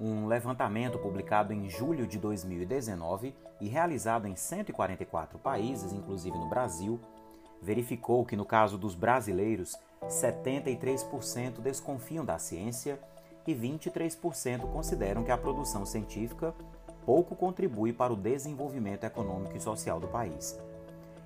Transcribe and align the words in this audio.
Um 0.00 0.26
levantamento 0.26 0.98
publicado 0.98 1.52
em 1.52 1.68
julho 1.68 2.06
de 2.06 2.18
2019 2.18 3.34
e 3.60 3.68
realizado 3.68 4.26
em 4.26 4.34
144 4.34 5.38
países, 5.38 5.92
inclusive 5.92 6.38
no 6.38 6.48
Brasil, 6.48 6.98
verificou 7.60 8.24
que 8.24 8.34
no 8.34 8.46
caso 8.46 8.78
dos 8.78 8.94
brasileiros, 8.94 9.76
73% 10.08 11.60
desconfiam 11.60 12.24
da 12.24 12.38
ciência 12.38 12.98
e 13.46 13.54
23% 13.54 14.60
consideram 14.72 15.22
que 15.22 15.30
a 15.30 15.36
produção 15.36 15.84
científica 15.84 16.54
pouco 17.04 17.36
contribui 17.36 17.92
para 17.92 18.12
o 18.12 18.16
desenvolvimento 18.16 19.04
econômico 19.04 19.54
e 19.54 19.60
social 19.60 20.00
do 20.00 20.08
país. 20.08 20.58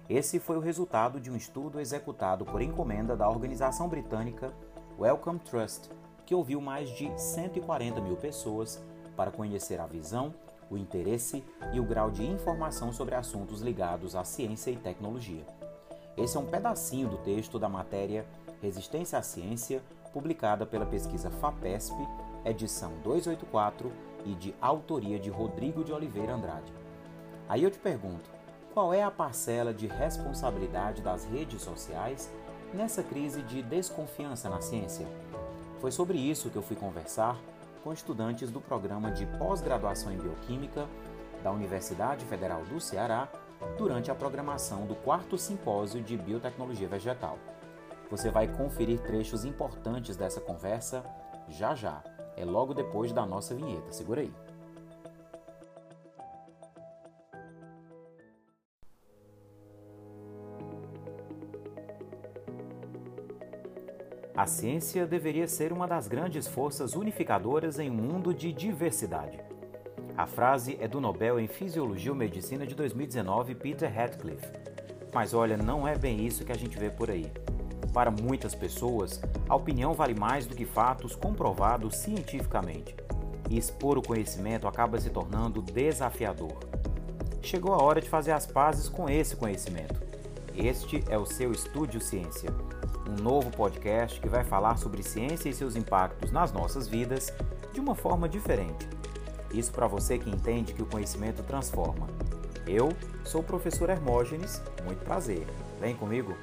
Esse 0.08 0.40
foi 0.40 0.56
o 0.56 0.60
resultado 0.60 1.20
de 1.20 1.30
um 1.30 1.36
estudo 1.36 1.78
executado 1.78 2.44
por 2.44 2.60
encomenda 2.60 3.16
da 3.16 3.28
organização 3.28 3.88
britânica 3.88 4.52
Wellcome 4.98 5.38
Trust, 5.38 5.90
que 6.26 6.34
ouviu 6.34 6.60
mais 6.60 6.88
de 6.90 7.10
140 7.20 8.00
mil 8.00 8.16
pessoas 8.16 8.82
para 9.16 9.30
conhecer 9.30 9.80
a 9.80 9.86
visão, 9.86 10.34
o 10.70 10.76
interesse 10.76 11.44
e 11.72 11.80
o 11.80 11.84
grau 11.84 12.10
de 12.10 12.24
informação 12.24 12.92
sobre 12.92 13.14
assuntos 13.14 13.60
ligados 13.60 14.16
à 14.16 14.24
ciência 14.24 14.70
e 14.70 14.76
tecnologia. 14.76 15.44
Esse 16.16 16.36
é 16.36 16.40
um 16.40 16.46
pedacinho 16.46 17.08
do 17.08 17.18
texto 17.18 17.58
da 17.58 17.68
matéria 17.68 18.24
Resistência 18.62 19.18
à 19.18 19.22
Ciência, 19.22 19.82
publicada 20.12 20.64
pela 20.64 20.86
pesquisa 20.86 21.30
FAPESP, 21.30 21.96
edição 22.44 22.92
284 23.02 23.92
e 24.24 24.34
de 24.34 24.54
autoria 24.60 25.18
de 25.18 25.28
Rodrigo 25.28 25.84
de 25.84 25.92
Oliveira 25.92 26.34
Andrade. 26.34 26.72
Aí 27.48 27.62
eu 27.62 27.70
te 27.70 27.78
pergunto, 27.78 28.30
qual 28.72 28.94
é 28.94 29.02
a 29.02 29.10
parcela 29.10 29.74
de 29.74 29.86
responsabilidade 29.86 31.02
das 31.02 31.24
redes 31.24 31.62
sociais 31.62 32.32
nessa 32.72 33.02
crise 33.02 33.42
de 33.42 33.62
desconfiança 33.62 34.48
na 34.48 34.60
ciência? 34.60 35.06
Foi 35.84 35.92
sobre 35.92 36.16
isso 36.16 36.48
que 36.48 36.56
eu 36.56 36.62
fui 36.62 36.74
conversar 36.74 37.38
com 37.82 37.92
estudantes 37.92 38.50
do 38.50 38.58
programa 38.58 39.10
de 39.10 39.26
pós-graduação 39.36 40.10
em 40.10 40.16
Bioquímica 40.16 40.88
da 41.42 41.50
Universidade 41.50 42.24
Federal 42.24 42.64
do 42.64 42.80
Ceará 42.80 43.28
durante 43.76 44.10
a 44.10 44.14
programação 44.14 44.86
do 44.86 44.94
quarto 44.94 45.36
simpósio 45.36 46.02
de 46.02 46.16
biotecnologia 46.16 46.88
vegetal. 46.88 47.38
Você 48.10 48.30
vai 48.30 48.48
conferir 48.48 48.98
trechos 49.00 49.44
importantes 49.44 50.16
dessa 50.16 50.40
conversa 50.40 51.04
já 51.50 51.74
já. 51.74 52.02
É 52.34 52.46
logo 52.46 52.72
depois 52.72 53.12
da 53.12 53.26
nossa 53.26 53.54
vinheta. 53.54 53.92
Segura 53.92 54.22
aí. 54.22 54.32
A 64.44 64.46
ciência 64.46 65.06
deveria 65.06 65.48
ser 65.48 65.72
uma 65.72 65.88
das 65.88 66.06
grandes 66.06 66.46
forças 66.46 66.94
unificadoras 66.94 67.78
em 67.78 67.90
um 67.90 67.94
mundo 67.94 68.34
de 68.34 68.52
diversidade. 68.52 69.40
A 70.18 70.26
frase 70.26 70.76
é 70.78 70.86
do 70.86 71.00
Nobel 71.00 71.40
em 71.40 71.48
Fisiologia 71.48 72.12
ou 72.12 72.18
Medicina 72.18 72.66
de 72.66 72.74
2019, 72.74 73.54
Peter 73.54 73.90
Radcliffe. 73.90 74.46
Mas 75.14 75.32
olha, 75.32 75.56
não 75.56 75.88
é 75.88 75.96
bem 75.96 76.26
isso 76.26 76.44
que 76.44 76.52
a 76.52 76.58
gente 76.58 76.78
vê 76.78 76.90
por 76.90 77.10
aí. 77.10 77.32
Para 77.94 78.10
muitas 78.10 78.54
pessoas, 78.54 79.18
a 79.48 79.56
opinião 79.56 79.94
vale 79.94 80.14
mais 80.14 80.44
do 80.44 80.54
que 80.54 80.66
fatos 80.66 81.16
comprovados 81.16 81.96
cientificamente. 81.96 82.94
E 83.48 83.56
expor 83.56 83.96
o 83.96 84.02
conhecimento 84.02 84.68
acaba 84.68 85.00
se 85.00 85.08
tornando 85.08 85.62
desafiador. 85.62 86.58
Chegou 87.40 87.72
a 87.72 87.82
hora 87.82 87.98
de 87.98 88.10
fazer 88.10 88.32
as 88.32 88.44
pazes 88.44 88.90
com 88.90 89.08
esse 89.08 89.36
conhecimento. 89.36 90.02
Este 90.54 91.02
é 91.08 91.16
o 91.16 91.24
seu 91.24 91.50
Estúdio 91.50 91.98
Ciência 91.98 92.52
um 93.08 93.22
novo 93.22 93.50
podcast 93.50 94.20
que 94.20 94.28
vai 94.28 94.44
falar 94.44 94.76
sobre 94.76 95.02
ciência 95.02 95.48
e 95.48 95.54
seus 95.54 95.76
impactos 95.76 96.32
nas 96.32 96.52
nossas 96.52 96.88
vidas 96.88 97.32
de 97.72 97.80
uma 97.80 97.94
forma 97.94 98.28
diferente. 98.28 98.88
Isso 99.52 99.72
para 99.72 99.86
você 99.86 100.18
que 100.18 100.30
entende 100.30 100.72
que 100.72 100.82
o 100.82 100.86
conhecimento 100.86 101.42
transforma. 101.42 102.08
Eu 102.66 102.88
sou 103.24 103.42
o 103.42 103.44
professor 103.44 103.90
Hermógenes, 103.90 104.62
muito 104.84 105.04
prazer. 105.04 105.46
Vem 105.80 105.94
comigo? 105.94 106.34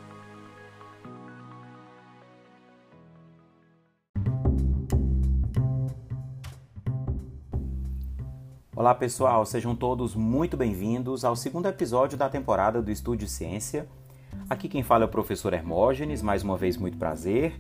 Olá 8.75 8.95
pessoal, 8.95 9.45
sejam 9.45 9.75
todos 9.75 10.16
muito 10.16 10.57
bem-vindos 10.57 11.23
ao 11.25 11.35
segundo 11.35 11.67
episódio 11.67 12.17
da 12.17 12.29
temporada 12.29 12.81
do 12.81 12.89
Estúdio 12.89 13.28
Ciência 13.28 13.88
Aqui 14.51 14.67
quem 14.67 14.84
fala 14.84 15.06
é 15.06 15.07
o 15.07 15.07
professor 15.07 15.53
Hermógenes, 15.53 16.22
mais 16.22 16.44
uma 16.44 16.57
vez 16.57 16.75
muito 16.75 16.97
prazer. 16.97 17.57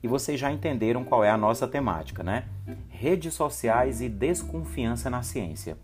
E 0.00 0.06
vocês 0.06 0.38
já 0.38 0.52
entenderam 0.52 1.02
qual 1.02 1.24
é 1.24 1.28
a 1.28 1.36
nossa 1.36 1.66
temática, 1.66 2.22
né? 2.22 2.44
Redes 2.88 3.34
sociais 3.34 4.00
e 4.00 4.08
desconfiança 4.08 5.10
na 5.10 5.24
ciência. 5.24 5.76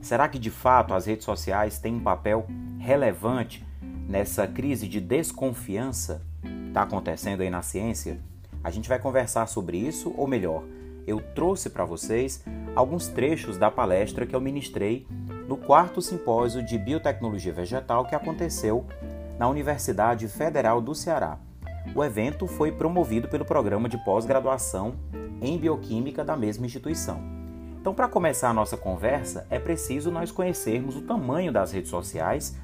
Será 0.00 0.30
que 0.30 0.38
de 0.38 0.48
fato 0.48 0.94
as 0.94 1.04
redes 1.04 1.26
sociais 1.26 1.78
têm 1.78 1.96
um 1.96 2.00
papel 2.00 2.46
relevante 2.78 3.62
nessa 4.08 4.46
crise 4.46 4.88
de 4.88 4.98
desconfiança 4.98 6.22
que 6.40 6.68
está 6.68 6.84
acontecendo 6.84 7.42
aí 7.42 7.50
na 7.50 7.60
ciência? 7.60 8.18
A 8.64 8.70
gente 8.70 8.88
vai 8.88 8.98
conversar 8.98 9.46
sobre 9.46 9.76
isso, 9.76 10.14
ou 10.16 10.26
melhor, 10.26 10.64
eu 11.06 11.20
trouxe 11.34 11.68
para 11.68 11.84
vocês 11.84 12.42
alguns 12.74 13.08
trechos 13.08 13.58
da 13.58 13.70
palestra 13.70 14.24
que 14.24 14.34
eu 14.34 14.40
ministrei 14.40 15.06
no 15.46 15.58
quarto 15.58 16.00
simpósio 16.00 16.64
de 16.64 16.78
biotecnologia 16.78 17.52
vegetal 17.52 18.06
que 18.06 18.14
aconteceu 18.14 18.86
na 19.38 19.48
Universidade 19.48 20.28
Federal 20.28 20.80
do 20.80 20.94
Ceará. 20.94 21.38
O 21.94 22.02
evento 22.02 22.46
foi 22.46 22.72
promovido 22.72 23.28
pelo 23.28 23.44
programa 23.44 23.88
de 23.88 24.02
pós-graduação 24.04 24.94
em 25.40 25.58
bioquímica 25.58 26.24
da 26.24 26.36
mesma 26.36 26.64
instituição. 26.64 27.20
Então, 27.80 27.92
para 27.92 28.06
começar 28.06 28.50
a 28.50 28.54
nossa 28.54 28.76
conversa, 28.76 29.44
é 29.50 29.58
preciso 29.58 30.10
nós 30.10 30.30
conhecermos 30.30 30.96
o 30.96 31.02
tamanho 31.02 31.52
das 31.52 31.72
redes 31.72 31.90
sociais 31.90 32.56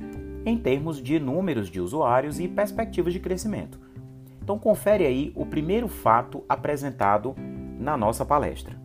em 0.47 0.57
termos 0.57 1.03
de 1.03 1.19
números 1.19 1.69
de 1.69 1.81
usuários 1.81 2.39
e 2.39 2.47
perspectivas 2.47 3.13
de 3.13 3.19
crescimento. 3.19 3.81
Então, 4.41 4.59
confere 4.59 5.05
aí 5.05 5.33
o 5.35 5.45
primeiro 5.45 5.89
fato 5.89 6.45
apresentado 6.49 7.35
na 7.79 7.97
nossa 7.97 8.25
palestra. 8.25 8.81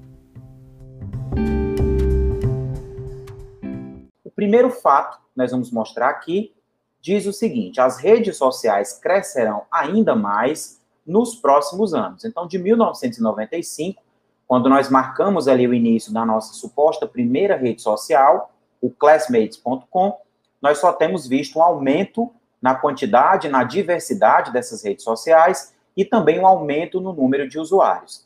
O 4.24 4.32
primeiro 4.32 4.72
fato 4.72 5.20
nós 5.36 5.52
vamos 5.52 5.72
mostrar 5.72 6.10
aqui 6.10 6.54
diz 7.04 7.28
o 7.28 7.34
seguinte: 7.34 7.82
as 7.82 7.98
redes 7.98 8.38
sociais 8.38 8.98
crescerão 8.98 9.64
ainda 9.70 10.16
mais 10.16 10.82
nos 11.06 11.36
próximos 11.36 11.94
anos. 11.94 12.24
Então, 12.24 12.48
de 12.48 12.58
1995, 12.58 14.02
quando 14.48 14.70
nós 14.70 14.90
marcamos 14.90 15.48
ali 15.50 15.68
o 15.68 15.74
início 15.74 16.14
da 16.14 16.26
nossa 16.26 16.54
suposta 16.54 17.06
primeira 17.06 17.58
rede 17.58 17.82
social, 17.82 18.52
o 18.82 18.90
classmates.com, 18.90 20.18
nós 20.62 20.78
só 20.78 20.94
temos 20.94 21.28
visto 21.28 21.60
um 21.60 21.62
aumento 21.62 22.32
na 22.62 22.74
quantidade, 22.74 23.50
na 23.50 23.66
diversidade 23.66 24.54
dessas 24.54 24.82
redes 24.84 25.04
sociais 25.04 25.74
e 25.98 26.06
também 26.06 26.40
um 26.40 26.48
aumento 26.48 27.02
no 27.02 27.12
número 27.12 27.48
de 27.50 27.60
usuários. 27.60 28.26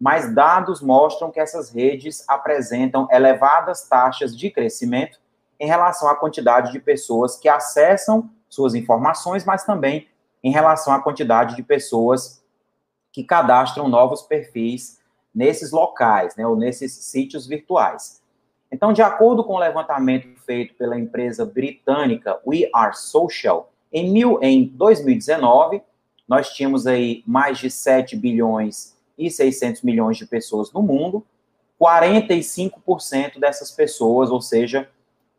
Mas 0.00 0.34
dados 0.34 0.82
mostram 0.82 1.30
que 1.30 1.38
essas 1.38 1.70
redes 1.70 2.24
apresentam 2.28 3.06
elevadas 3.10 3.88
taxas 3.88 4.36
de 4.36 4.50
crescimento 4.50 5.18
em 5.58 5.66
relação 5.66 6.08
à 6.08 6.14
quantidade 6.14 6.72
de 6.72 6.80
pessoas 6.80 7.36
que 7.36 7.48
acessam 7.48 8.30
suas 8.48 8.74
informações, 8.74 9.44
mas 9.44 9.64
também 9.64 10.08
em 10.42 10.50
relação 10.50 10.92
à 10.92 11.00
quantidade 11.00 11.56
de 11.56 11.62
pessoas 11.62 12.42
que 13.12 13.24
cadastram 13.24 13.88
novos 13.88 14.22
perfis 14.22 15.00
nesses 15.34 15.72
locais, 15.72 16.36
né, 16.36 16.46
ou 16.46 16.56
nesses 16.56 16.92
sítios 16.92 17.46
virtuais. 17.46 18.22
Então, 18.70 18.92
de 18.92 19.02
acordo 19.02 19.44
com 19.44 19.54
o 19.54 19.58
levantamento 19.58 20.28
feito 20.44 20.74
pela 20.74 20.98
empresa 20.98 21.44
britânica 21.44 22.40
We 22.46 22.68
Are 22.74 22.96
Social, 22.96 23.72
em, 23.92 24.10
mil, 24.10 24.38
em 24.42 24.64
2019, 24.64 25.82
nós 26.28 26.50
tínhamos 26.50 26.86
aí 26.86 27.22
mais 27.26 27.58
de 27.58 27.70
7 27.70 28.16
bilhões 28.16 28.96
e 29.16 29.30
600 29.30 29.82
milhões 29.82 30.16
de 30.16 30.26
pessoas 30.26 30.72
no 30.72 30.82
mundo, 30.82 31.24
45% 31.80 33.38
dessas 33.38 33.70
pessoas, 33.70 34.30
ou 34.30 34.40
seja, 34.40 34.88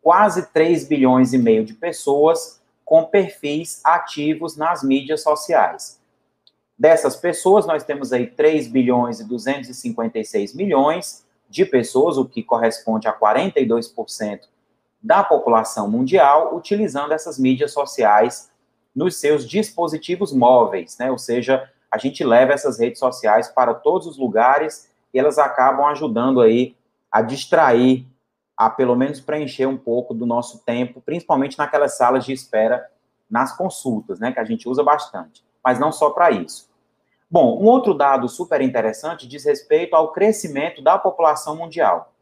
quase 0.02 0.46
3 0.52 0.86
bilhões 0.86 1.32
e 1.32 1.38
meio 1.38 1.64
de 1.64 1.74
pessoas 1.74 2.60
com 2.84 3.04
perfis 3.04 3.80
ativos 3.84 4.56
nas 4.56 4.82
mídias 4.82 5.22
sociais. 5.22 6.00
Dessas 6.78 7.16
pessoas, 7.16 7.66
nós 7.66 7.82
temos 7.82 8.12
aí 8.12 8.26
3 8.26 8.68
bilhões 8.68 9.20
e 9.20 9.24
256 9.24 10.54
milhões 10.54 11.26
de 11.48 11.64
pessoas, 11.64 12.16
o 12.16 12.24
que 12.24 12.42
corresponde 12.42 13.08
a 13.08 13.12
42% 13.12 14.42
da 15.02 15.22
população 15.22 15.90
mundial, 15.90 16.54
utilizando 16.56 17.12
essas 17.12 17.38
mídias 17.38 17.72
sociais 17.72 18.50
nos 18.94 19.16
seus 19.16 19.48
dispositivos 19.48 20.32
móveis, 20.32 20.96
né? 20.98 21.10
Ou 21.10 21.18
seja, 21.18 21.68
a 21.90 21.98
gente 21.98 22.24
leva 22.24 22.52
essas 22.52 22.78
redes 22.78 22.98
sociais 22.98 23.48
para 23.48 23.74
todos 23.74 24.06
os 24.06 24.18
lugares 24.18 24.90
e 25.12 25.18
elas 25.18 25.38
acabam 25.38 25.86
ajudando 25.86 26.40
aí 26.40 26.76
a 27.10 27.22
distrair 27.22 28.06
a 28.58 28.68
pelo 28.68 28.96
menos 28.96 29.20
preencher 29.20 29.66
um 29.66 29.76
pouco 29.76 30.12
do 30.12 30.26
nosso 30.26 30.58
tempo, 30.64 31.00
principalmente 31.00 31.56
naquelas 31.56 31.96
salas 31.96 32.24
de 32.24 32.32
espera 32.32 32.84
nas 33.30 33.56
consultas, 33.56 34.18
né, 34.18 34.32
que 34.32 34.40
a 34.40 34.44
gente 34.44 34.68
usa 34.68 34.82
bastante, 34.82 35.44
mas 35.64 35.78
não 35.78 35.92
só 35.92 36.10
para 36.10 36.32
isso. 36.32 36.68
Bom, 37.30 37.62
um 37.62 37.66
outro 37.66 37.94
dado 37.94 38.28
super 38.28 38.60
interessante 38.60 39.28
diz 39.28 39.44
respeito 39.44 39.94
ao 39.94 40.10
crescimento 40.10 40.82
da 40.82 40.98
população 40.98 41.54
mundial. 41.54 42.12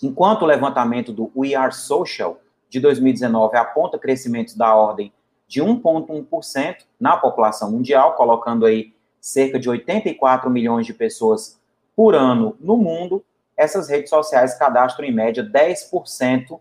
Enquanto 0.00 0.42
o 0.42 0.46
levantamento 0.46 1.12
do 1.12 1.32
We 1.34 1.54
Are 1.54 1.74
Social 1.74 2.38
de 2.68 2.78
2019 2.78 3.56
aponta 3.56 3.98
crescimentos 3.98 4.54
da 4.54 4.74
ordem 4.76 5.12
de 5.48 5.60
1,1% 5.60 6.76
na 7.00 7.16
população 7.16 7.72
mundial, 7.72 8.14
colocando 8.14 8.64
aí 8.64 8.94
cerca 9.20 9.58
de 9.58 9.68
84 9.68 10.48
milhões 10.50 10.86
de 10.86 10.94
pessoas 10.94 11.58
por 11.96 12.14
ano 12.14 12.56
no 12.60 12.76
mundo, 12.76 13.24
essas 13.56 13.88
redes 13.88 14.10
sociais 14.10 14.58
cadastram 14.58 15.06
em 15.06 15.12
média 15.12 15.44
10% 15.44 16.58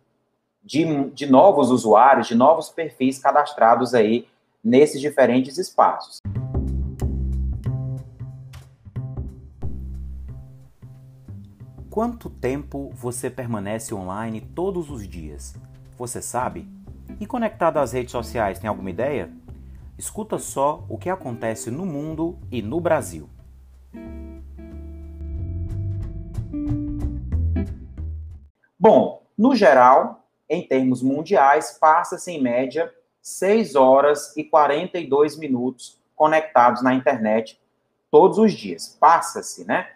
de, 0.64 1.10
de 1.12 1.26
novos 1.26 1.70
usuários, 1.72 2.28
de 2.28 2.36
novos 2.36 2.70
perfis 2.70 3.20
cadastrados 3.20 3.94
aí 3.94 4.28
nesses 4.64 5.02
diferentes 5.02 5.58
espaços. 5.58 6.20
Quanto 11.90 12.30
tempo 12.30 12.90
você 12.96 13.30
permanece 13.30 13.94
online 13.94 14.42
todos 14.42 14.90
os 14.90 15.08
dias? 15.08 15.54
Você 15.96 16.22
sabe? 16.22 16.68
E 17.20 17.28
conectado 17.28 17.78
às 17.78 17.92
redes 17.92 18.12
sociais, 18.12 18.58
tem 18.58 18.68
alguma 18.68 18.90
ideia? 18.90 19.30
Escuta 19.96 20.40
só 20.40 20.84
o 20.90 20.98
que 20.98 21.10
acontece 21.10 21.70
no 21.70 21.86
mundo 21.86 22.40
e 22.52 22.64
no 22.64 22.82
Brasil. 22.82 23.30
Bom, 28.86 29.24
no 29.38 29.56
geral, 29.56 30.26
em 30.50 30.68
termos 30.68 31.02
mundiais, 31.02 31.78
passa-se 31.80 32.30
em 32.30 32.42
média 32.42 32.94
6 33.22 33.76
horas 33.76 34.36
e 34.36 34.44
42 34.44 35.38
minutos 35.38 36.02
conectados 36.14 36.84
na 36.84 36.94
internet 36.94 37.58
todos 38.12 38.38
os 38.38 38.52
dias. 38.52 38.98
Passa-se, 39.00 39.66
né? 39.66 39.88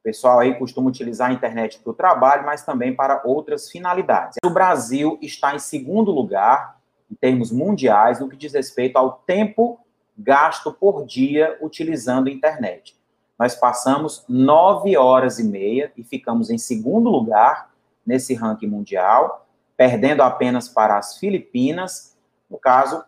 O 0.00 0.02
pessoal 0.02 0.40
aí 0.40 0.58
costuma 0.58 0.88
utilizar 0.88 1.30
a 1.30 1.32
internet 1.32 1.78
para 1.78 1.90
o 1.92 1.94
trabalho, 1.94 2.44
mas 2.44 2.64
também 2.64 2.92
para 2.92 3.22
outras 3.24 3.70
finalidades. 3.70 4.36
O 4.44 4.50
Brasil 4.50 5.16
está 5.22 5.54
em 5.54 5.60
segundo 5.60 6.10
lugar, 6.10 6.80
em 7.08 7.14
termos 7.14 7.52
mundiais, 7.52 8.18
no 8.18 8.28
que 8.28 8.36
diz 8.36 8.52
respeito 8.52 8.96
ao 8.96 9.22
tempo 9.24 9.78
gasto 10.18 10.72
por 10.72 11.06
dia 11.06 11.56
utilizando 11.60 12.26
a 12.26 12.32
internet. 12.32 12.98
Nós 13.38 13.54
passamos 13.54 14.24
nove 14.28 14.96
horas 14.96 15.38
e 15.38 15.44
meia 15.44 15.92
e 15.96 16.02
ficamos 16.02 16.50
em 16.50 16.58
segundo 16.58 17.08
lugar 17.08 17.77
nesse 18.08 18.32
ranking 18.32 18.66
mundial, 18.66 19.46
perdendo 19.76 20.22
apenas 20.22 20.66
para 20.66 20.96
as 20.96 21.18
Filipinas, 21.18 22.16
no 22.48 22.58
caso, 22.58 23.04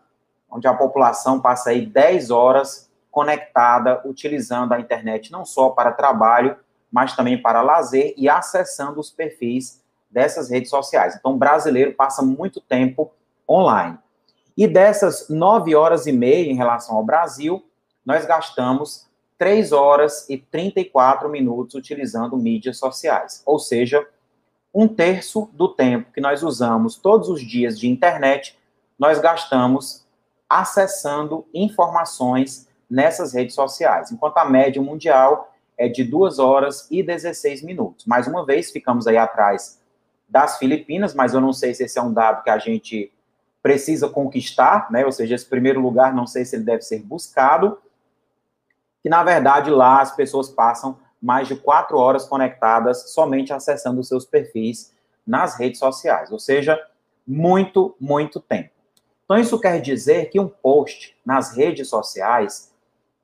onde 0.50 0.68
a 0.68 0.74
população 0.74 1.40
passa 1.40 1.70
aí 1.70 1.86
10 1.86 2.30
horas 2.30 2.90
conectada, 3.10 4.02
utilizando 4.04 4.74
a 4.74 4.78
internet 4.78 5.32
não 5.32 5.42
só 5.42 5.70
para 5.70 5.90
trabalho, 5.90 6.54
mas 6.92 7.16
também 7.16 7.40
para 7.40 7.62
lazer 7.62 8.12
e 8.14 8.28
acessando 8.28 9.00
os 9.00 9.10
perfis 9.10 9.82
dessas 10.10 10.50
redes 10.50 10.68
sociais. 10.68 11.16
Então, 11.16 11.32
o 11.32 11.38
brasileiro 11.38 11.94
passa 11.94 12.20
muito 12.20 12.60
tempo 12.60 13.10
online. 13.48 13.98
E 14.54 14.68
dessas 14.68 15.30
nove 15.30 15.74
horas 15.74 16.06
e 16.06 16.12
meia 16.12 16.50
em 16.50 16.56
relação 16.56 16.96
ao 16.96 17.04
Brasil, 17.04 17.64
nós 18.04 18.26
gastamos 18.26 19.08
3 19.38 19.72
horas 19.72 20.28
e 20.28 20.36
34 20.36 21.26
minutos 21.30 21.74
utilizando 21.74 22.36
mídias 22.36 22.76
sociais. 22.76 23.42
Ou 23.46 23.58
seja, 23.58 24.06
um 24.74 24.86
terço 24.86 25.50
do 25.52 25.68
tempo 25.68 26.12
que 26.12 26.20
nós 26.20 26.42
usamos 26.42 26.96
todos 26.96 27.28
os 27.28 27.40
dias 27.40 27.78
de 27.78 27.88
internet, 27.88 28.58
nós 28.98 29.18
gastamos 29.18 30.06
acessando 30.48 31.46
informações 31.52 32.68
nessas 32.88 33.32
redes 33.32 33.54
sociais. 33.54 34.10
Enquanto 34.10 34.38
a 34.38 34.44
média 34.44 34.82
mundial 34.82 35.52
é 35.78 35.88
de 35.88 36.04
2 36.04 36.38
horas 36.38 36.86
e 36.90 37.02
16 37.02 37.62
minutos. 37.62 38.04
Mais 38.04 38.26
uma 38.26 38.44
vez, 38.44 38.70
ficamos 38.70 39.06
aí 39.06 39.16
atrás 39.16 39.80
das 40.28 40.58
Filipinas, 40.58 41.14
mas 41.14 41.32
eu 41.32 41.40
não 41.40 41.52
sei 41.52 41.74
se 41.74 41.84
esse 41.84 41.98
é 41.98 42.02
um 42.02 42.12
dado 42.12 42.42
que 42.42 42.50
a 42.50 42.58
gente 42.58 43.10
precisa 43.62 44.08
conquistar, 44.08 44.90
né? 44.90 45.04
Ou 45.04 45.12
seja, 45.12 45.34
esse 45.34 45.46
primeiro 45.46 45.80
lugar, 45.80 46.14
não 46.14 46.26
sei 46.26 46.44
se 46.44 46.56
ele 46.56 46.64
deve 46.64 46.82
ser 46.82 47.00
buscado. 47.00 47.78
Que 49.02 49.08
na 49.08 49.24
verdade 49.24 49.70
lá 49.70 50.02
as 50.02 50.14
pessoas 50.14 50.48
passam 50.48 50.98
mais 51.20 51.48
de 51.48 51.56
quatro 51.56 51.98
horas 51.98 52.26
conectadas 52.26 53.12
somente 53.12 53.52
acessando 53.52 54.00
os 54.00 54.08
seus 54.08 54.24
perfis 54.24 54.94
nas 55.26 55.58
redes 55.58 55.78
sociais, 55.78 56.30
ou 56.32 56.38
seja, 56.38 56.80
muito, 57.26 57.94
muito 58.00 58.40
tempo. 58.40 58.70
Então, 59.24 59.38
isso 59.38 59.60
quer 59.60 59.80
dizer 59.80 60.30
que 60.30 60.40
um 60.40 60.48
post 60.48 61.16
nas 61.24 61.54
redes 61.54 61.88
sociais 61.88 62.72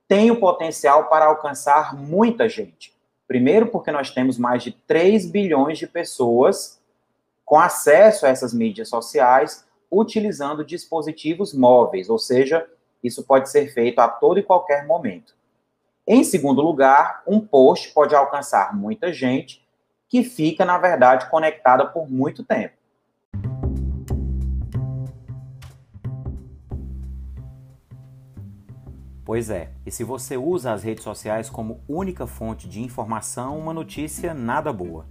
tem 0.07 0.31
o 0.31 0.39
potencial 0.39 1.09
para 1.09 1.25
alcançar 1.25 1.97
muita 1.97 2.49
gente. 2.49 2.95
Primeiro, 3.27 3.67
porque 3.67 3.91
nós 3.91 4.11
temos 4.11 4.39
mais 4.39 4.63
de 4.63 4.71
3 4.71 5.27
bilhões 5.27 5.79
de 5.79 5.87
pessoas 5.87 6.81
com 7.45 7.59
acesso 7.59 8.25
a 8.25 8.29
essas 8.29 8.55
mídias 8.55 8.89
sociais 8.89 9.67
utilizando 9.91 10.65
dispositivos 10.65 11.53
móveis, 11.53 12.09
ou 12.09 12.19
seja, 12.19 12.67
isso 13.03 13.25
pode 13.25 13.49
ser 13.51 13.73
feito 13.73 13.99
a 14.01 14.09
todo 14.09 14.39
e 14.39 14.43
qualquer 14.43 14.87
momento. 14.87 15.35
Em 16.09 16.23
segundo 16.23 16.63
lugar, 16.63 17.25
um 17.27 17.41
post 17.41 17.93
pode 17.93 18.15
alcançar 18.15 18.77
muita 18.77 19.13
gente 19.13 19.67
que 20.09 20.23
fica, 20.23 20.65
na 20.65 20.79
verdade, 20.79 21.29
conectada 21.29 21.85
por 21.85 22.09
muito 22.09 22.45
tempo. 22.45 22.77
Pois 29.25 29.51
é, 29.51 29.73
e 29.85 29.91
se 29.91 30.05
você 30.05 30.37
usa 30.37 30.73
as 30.73 30.85
redes 30.85 31.03
sociais 31.03 31.51
como 31.51 31.81
única 31.89 32.25
fonte 32.25 32.69
de 32.69 32.81
informação, 32.81 33.59
uma 33.59 33.75
notícia 33.75 34.33
nada 34.33 34.73
boa. 34.73 35.07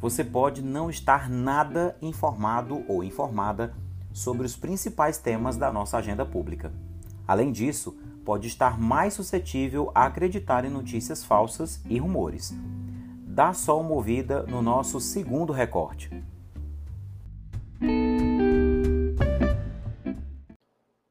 Você 0.00 0.24
pode 0.24 0.62
não 0.62 0.88
estar 0.88 1.28
nada 1.28 1.94
informado 2.00 2.82
ou 2.88 3.04
informada 3.04 3.74
sobre 4.14 4.46
os 4.46 4.56
principais 4.56 5.18
temas 5.18 5.58
da 5.58 5.70
nossa 5.70 5.98
agenda 5.98 6.24
pública. 6.24 6.72
Além 7.28 7.52
disso, 7.52 7.94
pode 8.24 8.46
estar 8.46 8.78
mais 8.78 9.14
suscetível 9.14 9.90
a 9.94 10.06
acreditar 10.06 10.64
em 10.64 10.70
notícias 10.70 11.24
falsas 11.24 11.80
e 11.88 11.98
rumores. 11.98 12.54
Dá 13.26 13.52
só 13.52 13.80
uma 13.80 13.92
ouvida 13.92 14.42
no 14.42 14.60
nosso 14.60 15.00
segundo 15.00 15.52
recorte. 15.52 16.10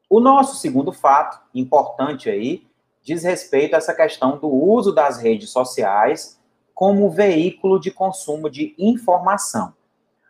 O 0.08 0.20
nosso 0.20 0.56
segundo 0.56 0.92
fato, 0.92 1.40
importante 1.54 2.28
aí, 2.28 2.66
diz 3.02 3.24
respeito 3.24 3.74
a 3.74 3.78
essa 3.78 3.94
questão 3.94 4.38
do 4.38 4.48
uso 4.48 4.92
das 4.92 5.18
redes 5.18 5.50
sociais 5.50 6.38
como 6.74 7.10
veículo 7.10 7.80
de 7.80 7.90
consumo 7.90 8.48
de 8.48 8.74
informação. 8.78 9.74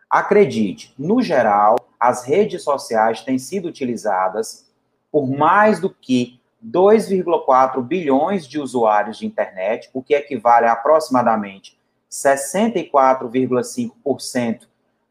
Acredite, 0.08 0.94
no 0.98 1.22
geral, 1.22 1.76
as 1.98 2.24
redes 2.24 2.62
sociais 2.62 3.22
têm 3.22 3.38
sido 3.38 3.68
utilizadas 3.68 4.70
por 5.10 5.28
mais 5.28 5.80
do 5.80 5.88
que 5.88 6.40
2,4 6.64 7.82
bilhões 7.82 8.46
de 8.46 8.60
usuários 8.60 9.18
de 9.18 9.26
internet, 9.26 9.90
o 9.92 10.00
que 10.02 10.14
equivale 10.14 10.66
a 10.66 10.72
aproximadamente 10.72 11.78
64,5% 12.10 14.68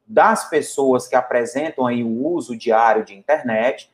das 0.08 0.50
pessoas 0.50 1.08
que 1.08 1.16
apresentam 1.16 1.86
aí 1.88 2.04
o 2.04 2.28
uso 2.28 2.56
diário 2.56 3.04
de 3.04 3.16
internet 3.16 3.92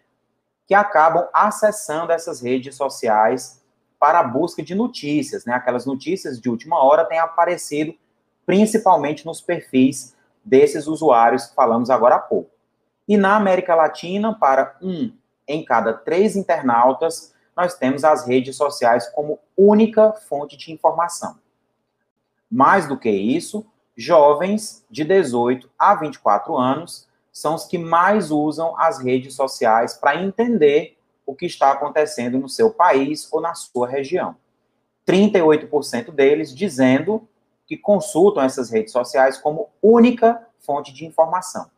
que 0.68 0.74
acabam 0.74 1.30
acessando 1.34 2.12
essas 2.12 2.42
redes 2.42 2.76
sociais 2.76 3.64
para 4.00 4.20
a 4.20 4.24
busca 4.24 4.62
de 4.62 4.76
notícias, 4.76 5.46
né? 5.46 5.54
Aquelas 5.54 5.86
notícias 5.86 6.42
de 6.42 6.50
última 6.50 6.84
hora 6.84 7.06
têm 7.06 7.20
aparecido 7.20 7.96
principalmente 8.46 9.26
nos 9.26 9.42
perfis 9.42 10.16
desses 10.44 10.88
usuários 10.88 11.46
que 11.46 11.56
falamos 11.56 11.90
agora 11.90 12.16
há 12.16 12.20
pouco. 12.20 12.52
E 13.08 13.16
na 13.18 13.36
América 13.36 13.76
Latina, 13.76 14.38
para 14.38 14.76
um 14.82 15.12
em 15.48 15.64
cada 15.64 15.94
três 15.94 16.36
internautas, 16.36 17.34
nós 17.58 17.74
temos 17.74 18.04
as 18.04 18.28
redes 18.28 18.56
sociais 18.56 19.10
como 19.10 19.40
única 19.58 20.14
fonte 20.14 20.56
de 20.56 20.72
informação. 20.72 21.40
Mais 22.50 22.88
do 22.88 22.96
que 22.96 23.10
isso, 23.10 23.66
jovens 23.96 24.86
de 24.92 25.04
18 25.04 25.68
a 25.78 25.96
24 25.96 26.56
anos 26.56 27.08
são 27.34 27.56
os 27.56 27.66
que 27.66 27.80
mais 27.80 28.30
usam 28.30 28.80
as 28.80 29.00
redes 29.00 29.34
sociais 29.34 29.96
para 29.96 30.22
entender 30.22 30.98
o 31.26 31.36
que 31.36 31.48
está 31.48 31.72
acontecendo 31.72 32.38
no 32.38 32.48
seu 32.48 32.70
país 32.70 33.28
ou 33.34 33.42
na 33.42 33.56
sua 33.56 33.88
região. 33.88 34.36
38% 35.08 36.12
deles 36.12 36.56
dizendo 36.56 37.28
que 37.66 37.76
consultam 37.76 38.44
essas 38.44 38.70
redes 38.70 38.92
sociais 38.92 39.38
como 39.38 39.70
única 39.82 40.48
fonte 40.60 40.94
de 40.94 41.06
informação. 41.06 41.70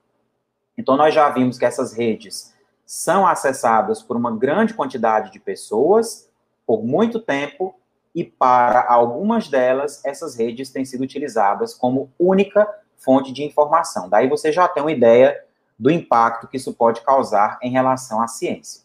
Então, 0.78 0.98
nós 0.98 1.14
já 1.14 1.30
vimos 1.30 1.58
que 1.58 1.66
essas 1.66 1.94
redes 1.94 2.54
são 2.90 3.28
acessadas 3.28 4.02
por 4.02 4.18
uma 4.18 4.36
grande 4.36 4.74
quantidade 4.74 5.32
de 5.32 5.40
pessoas 5.40 6.28
por 6.66 6.84
muito 6.84 7.20
tempo 7.20 7.76
e 8.16 8.24
para 8.24 8.84
algumas 8.84 9.48
delas 9.48 10.04
essas 10.04 10.36
redes 10.36 10.72
têm 10.72 10.84
sido 10.84 11.02
utilizadas 11.02 11.76
como 11.76 12.10
única 12.18 12.68
fonte 12.98 13.32
de 13.32 13.44
informação. 13.44 14.10
Daí 14.10 14.28
você 14.28 14.52
já 14.52 14.68
tem 14.68 14.82
uma 14.82 14.92
ideia 14.92 15.40
do 15.78 15.92
impacto 15.92 16.48
que 16.48 16.58
isso 16.58 16.74
pode 16.74 17.02
causar 17.02 17.60
em 17.62 17.70
relação 17.70 18.24
à 18.24 18.28
ciência. 18.28 18.82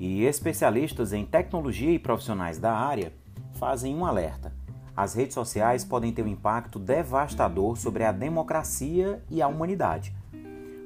E 0.00 0.24
especialistas 0.24 1.12
em 1.12 1.24
tecnologia 1.24 1.92
e 1.92 2.00
profissionais 2.00 2.58
da 2.58 2.72
área 2.72 3.12
fazem 3.54 3.94
um 3.94 4.04
alerta. 4.04 4.57
As 4.98 5.14
redes 5.14 5.34
sociais 5.34 5.84
podem 5.84 6.12
ter 6.12 6.24
um 6.24 6.26
impacto 6.26 6.76
devastador 6.76 7.76
sobre 7.76 8.02
a 8.02 8.10
democracia 8.10 9.22
e 9.30 9.40
a 9.40 9.46
humanidade. 9.46 10.12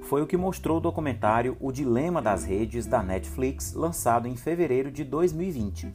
Foi 0.03 0.21
o 0.21 0.27
que 0.27 0.37
mostrou 0.37 0.77
o 0.77 0.81
documentário 0.83 1.57
O 1.59 1.73
Dilema 1.73 2.21
das 2.21 2.45
Redes 2.45 2.85
da 2.85 3.03
Netflix, 3.03 3.73
lançado 3.73 4.29
em 4.29 4.37
fevereiro 4.37 4.91
de 4.91 5.03
2020. 5.03 5.95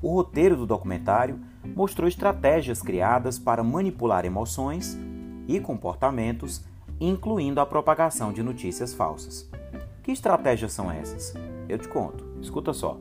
O 0.00 0.14
roteiro 0.14 0.56
do 0.56 0.64
documentário 0.64 1.40
mostrou 1.76 2.08
estratégias 2.08 2.80
criadas 2.80 3.38
para 3.38 3.62
manipular 3.62 4.24
emoções 4.24 4.96
e 5.46 5.60
comportamentos, 5.60 6.64
incluindo 6.98 7.60
a 7.60 7.66
propagação 7.66 8.32
de 8.32 8.42
notícias 8.42 8.94
falsas. 8.94 9.46
Que 10.02 10.10
estratégias 10.10 10.72
são 10.72 10.90
essas? 10.90 11.34
Eu 11.68 11.78
te 11.78 11.86
conto. 11.86 12.24
Escuta 12.40 12.72
só. 12.72 12.98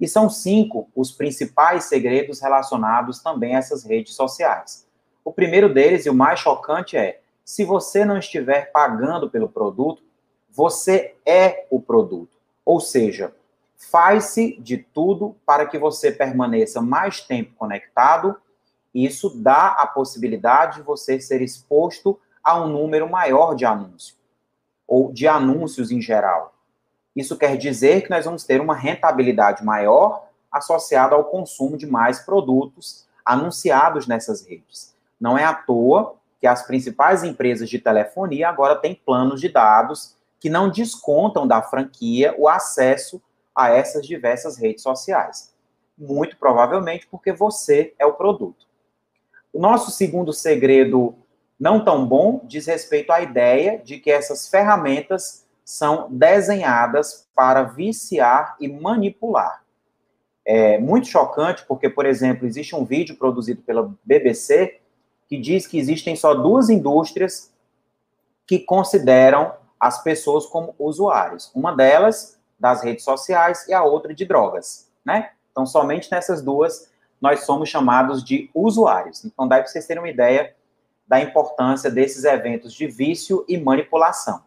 E 0.00 0.06
são 0.06 0.28
cinco 0.28 0.88
os 0.94 1.10
principais 1.10 1.84
segredos 1.84 2.40
relacionados 2.40 3.20
também 3.20 3.54
a 3.54 3.58
essas 3.58 3.84
redes 3.84 4.14
sociais. 4.14 4.86
O 5.24 5.32
primeiro 5.32 5.72
deles, 5.72 6.06
e 6.06 6.10
o 6.10 6.14
mais 6.14 6.38
chocante, 6.40 6.96
é: 6.96 7.20
se 7.44 7.64
você 7.64 8.04
não 8.04 8.18
estiver 8.18 8.70
pagando 8.72 9.30
pelo 9.30 9.48
produto, 9.48 10.02
você 10.50 11.14
é 11.24 11.66
o 11.70 11.80
produto. 11.80 12.36
Ou 12.64 12.80
seja, 12.80 13.32
faz-se 13.76 14.56
de 14.60 14.78
tudo 14.78 15.36
para 15.44 15.66
que 15.66 15.78
você 15.78 16.10
permaneça 16.10 16.80
mais 16.80 17.20
tempo 17.20 17.54
conectado. 17.56 18.36
Isso 18.94 19.30
dá 19.30 19.68
a 19.68 19.86
possibilidade 19.86 20.76
de 20.76 20.82
você 20.82 21.20
ser 21.20 21.42
exposto 21.42 22.18
a 22.42 22.60
um 22.60 22.68
número 22.68 23.08
maior 23.08 23.54
de 23.54 23.64
anúncios, 23.64 24.16
ou 24.86 25.12
de 25.12 25.28
anúncios 25.28 25.90
em 25.90 26.00
geral. 26.00 26.55
Isso 27.16 27.38
quer 27.38 27.56
dizer 27.56 28.02
que 28.02 28.10
nós 28.10 28.26
vamos 28.26 28.44
ter 28.44 28.60
uma 28.60 28.74
rentabilidade 28.74 29.64
maior 29.64 30.26
associada 30.52 31.14
ao 31.14 31.24
consumo 31.24 31.78
de 31.78 31.86
mais 31.86 32.20
produtos 32.20 33.06
anunciados 33.24 34.06
nessas 34.06 34.46
redes. 34.46 34.94
Não 35.18 35.38
é 35.38 35.44
à 35.44 35.54
toa 35.54 36.14
que 36.38 36.46
as 36.46 36.66
principais 36.66 37.24
empresas 37.24 37.70
de 37.70 37.78
telefonia 37.78 38.50
agora 38.50 38.76
têm 38.76 38.94
planos 38.94 39.40
de 39.40 39.48
dados 39.48 40.14
que 40.38 40.50
não 40.50 40.70
descontam 40.70 41.46
da 41.46 41.62
franquia 41.62 42.34
o 42.36 42.46
acesso 42.46 43.20
a 43.54 43.70
essas 43.70 44.06
diversas 44.06 44.58
redes 44.58 44.82
sociais. 44.82 45.54
Muito 45.96 46.36
provavelmente 46.36 47.06
porque 47.06 47.32
você 47.32 47.94
é 47.98 48.04
o 48.04 48.12
produto. 48.12 48.66
O 49.50 49.58
nosso 49.58 49.90
segundo 49.90 50.34
segredo, 50.34 51.14
não 51.58 51.82
tão 51.82 52.06
bom, 52.06 52.42
diz 52.44 52.66
respeito 52.66 53.10
à 53.10 53.22
ideia 53.22 53.78
de 53.78 53.98
que 53.98 54.10
essas 54.10 54.46
ferramentas 54.46 55.45
são 55.66 56.06
desenhadas 56.08 57.28
para 57.34 57.64
viciar 57.64 58.56
e 58.60 58.68
manipular. 58.68 59.64
É 60.44 60.78
muito 60.78 61.08
chocante 61.08 61.64
porque, 61.66 61.90
por 61.90 62.06
exemplo, 62.06 62.46
existe 62.46 62.76
um 62.76 62.84
vídeo 62.84 63.16
produzido 63.16 63.60
pela 63.62 63.92
BBC 64.04 64.80
que 65.28 65.36
diz 65.36 65.66
que 65.66 65.76
existem 65.76 66.14
só 66.14 66.34
duas 66.34 66.70
indústrias 66.70 67.52
que 68.46 68.60
consideram 68.60 69.54
as 69.78 70.00
pessoas 70.04 70.46
como 70.46 70.72
usuários. 70.78 71.50
Uma 71.52 71.74
delas 71.74 72.38
das 72.60 72.84
redes 72.84 73.02
sociais 73.02 73.66
e 73.66 73.74
a 73.74 73.82
outra 73.82 74.14
de 74.14 74.24
drogas, 74.24 74.88
né? 75.04 75.32
Então, 75.50 75.66
somente 75.66 76.08
nessas 76.12 76.40
duas 76.40 76.92
nós 77.20 77.40
somos 77.40 77.68
chamados 77.68 78.22
de 78.22 78.48
usuários. 78.54 79.24
Então, 79.24 79.48
dá 79.48 79.56
para 79.56 79.66
vocês 79.66 79.84
terem 79.84 80.00
uma 80.00 80.08
ideia 80.08 80.54
da 81.08 81.20
importância 81.20 81.90
desses 81.90 82.22
eventos 82.22 82.72
de 82.72 82.86
vício 82.86 83.44
e 83.48 83.58
manipulação. 83.58 84.45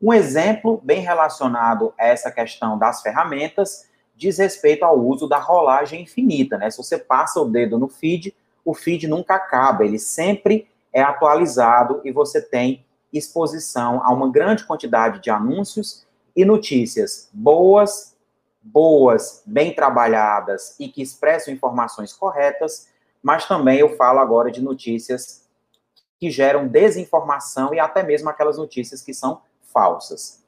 Um 0.00 0.12
exemplo 0.12 0.80
bem 0.84 1.00
relacionado 1.00 1.92
a 1.98 2.06
essa 2.06 2.30
questão 2.30 2.78
das 2.78 3.02
ferramentas 3.02 3.88
diz 4.14 4.38
respeito 4.38 4.84
ao 4.84 4.98
uso 4.98 5.28
da 5.28 5.38
rolagem 5.38 6.02
infinita, 6.02 6.58
né? 6.58 6.70
Se 6.70 6.78
você 6.78 6.98
passa 6.98 7.40
o 7.40 7.48
dedo 7.48 7.78
no 7.78 7.88
feed, 7.88 8.34
o 8.64 8.74
feed 8.74 9.06
nunca 9.06 9.34
acaba, 9.34 9.84
ele 9.84 9.98
sempre 9.98 10.68
é 10.92 11.00
atualizado 11.00 12.00
e 12.04 12.12
você 12.12 12.40
tem 12.40 12.84
exposição 13.12 14.02
a 14.04 14.12
uma 14.12 14.30
grande 14.30 14.64
quantidade 14.64 15.20
de 15.20 15.30
anúncios 15.30 16.06
e 16.36 16.44
notícias 16.44 17.28
boas, 17.32 18.16
boas, 18.60 19.42
bem 19.46 19.74
trabalhadas 19.74 20.76
e 20.78 20.88
que 20.88 21.02
expressam 21.02 21.54
informações 21.54 22.12
corretas, 22.12 22.88
mas 23.22 23.46
também 23.46 23.78
eu 23.78 23.96
falo 23.96 24.18
agora 24.18 24.50
de 24.50 24.60
notícias 24.60 25.48
que 26.18 26.30
geram 26.30 26.68
desinformação 26.68 27.72
e 27.72 27.80
até 27.80 28.02
mesmo 28.02 28.28
aquelas 28.28 28.58
notícias 28.58 29.02
que 29.02 29.14
são 29.14 29.40
falsas. 29.72 30.44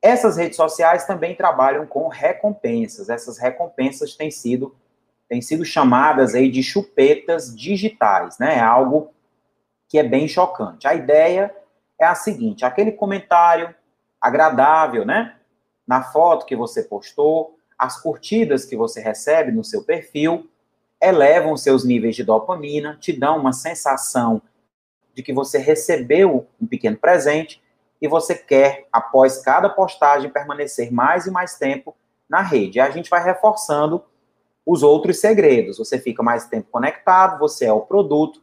Essas 0.00 0.36
redes 0.36 0.56
sociais 0.56 1.06
também 1.06 1.34
trabalham 1.34 1.86
com 1.86 2.08
recompensas. 2.08 3.08
Essas 3.08 3.38
recompensas 3.38 4.14
têm 4.14 4.30
sido 4.30 4.74
têm 5.28 5.42
sido 5.42 5.64
chamadas 5.64 6.36
aí 6.36 6.48
de 6.48 6.62
chupetas 6.62 7.54
digitais, 7.56 8.38
né? 8.38 8.58
É 8.58 8.60
algo 8.60 9.12
que 9.88 9.98
é 9.98 10.02
bem 10.04 10.28
chocante. 10.28 10.86
A 10.86 10.94
ideia 10.94 11.54
é 12.00 12.04
a 12.04 12.14
seguinte: 12.14 12.64
aquele 12.64 12.92
comentário 12.92 13.74
agradável, 14.20 15.04
né? 15.04 15.36
Na 15.86 16.02
foto 16.02 16.46
que 16.46 16.56
você 16.56 16.82
postou, 16.82 17.58
as 17.78 18.00
curtidas 18.00 18.64
que 18.64 18.76
você 18.76 19.00
recebe 19.00 19.52
no 19.52 19.64
seu 19.64 19.84
perfil 19.84 20.48
elevam 21.00 21.56
seus 21.56 21.84
níveis 21.84 22.16
de 22.16 22.24
dopamina, 22.24 22.96
te 22.98 23.12
dão 23.12 23.38
uma 23.38 23.52
sensação 23.52 24.40
de 25.14 25.22
que 25.22 25.32
você 25.32 25.58
recebeu 25.58 26.46
um 26.60 26.66
pequeno 26.66 26.96
presente 26.96 27.62
e 28.00 28.08
você 28.08 28.34
quer, 28.34 28.86
após 28.92 29.38
cada 29.38 29.68
postagem, 29.68 30.30
permanecer 30.30 30.92
mais 30.92 31.26
e 31.26 31.30
mais 31.30 31.56
tempo 31.56 31.96
na 32.28 32.42
rede. 32.42 32.78
E 32.78 32.80
a 32.80 32.90
gente 32.90 33.08
vai 33.08 33.22
reforçando 33.22 34.02
os 34.64 34.82
outros 34.82 35.20
segredos. 35.20 35.78
Você 35.78 35.98
fica 35.98 36.22
mais 36.22 36.46
tempo 36.46 36.68
conectado, 36.70 37.38
você 37.38 37.66
é 37.66 37.72
o 37.72 37.82
produto, 37.82 38.42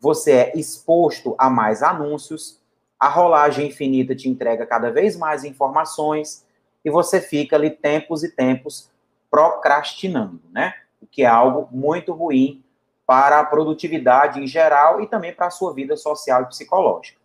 você 0.00 0.32
é 0.32 0.52
exposto 0.58 1.34
a 1.38 1.48
mais 1.48 1.82
anúncios, 1.82 2.60
a 2.98 3.08
rolagem 3.08 3.68
infinita 3.68 4.16
te 4.16 4.28
entrega 4.28 4.66
cada 4.66 4.90
vez 4.90 5.16
mais 5.16 5.44
informações 5.44 6.46
e 6.84 6.90
você 6.90 7.20
fica 7.20 7.56
ali 7.56 7.70
tempos 7.70 8.24
e 8.24 8.30
tempos 8.30 8.90
procrastinando, 9.30 10.40
né? 10.50 10.74
O 11.00 11.06
que 11.06 11.22
é 11.22 11.26
algo 11.26 11.68
muito 11.70 12.12
ruim 12.12 12.64
para 13.06 13.40
a 13.40 13.44
produtividade 13.44 14.40
em 14.40 14.46
geral 14.46 15.00
e 15.00 15.06
também 15.06 15.32
para 15.34 15.46
a 15.46 15.50
sua 15.50 15.72
vida 15.74 15.96
social 15.96 16.42
e 16.42 16.46
psicológica. 16.46 17.21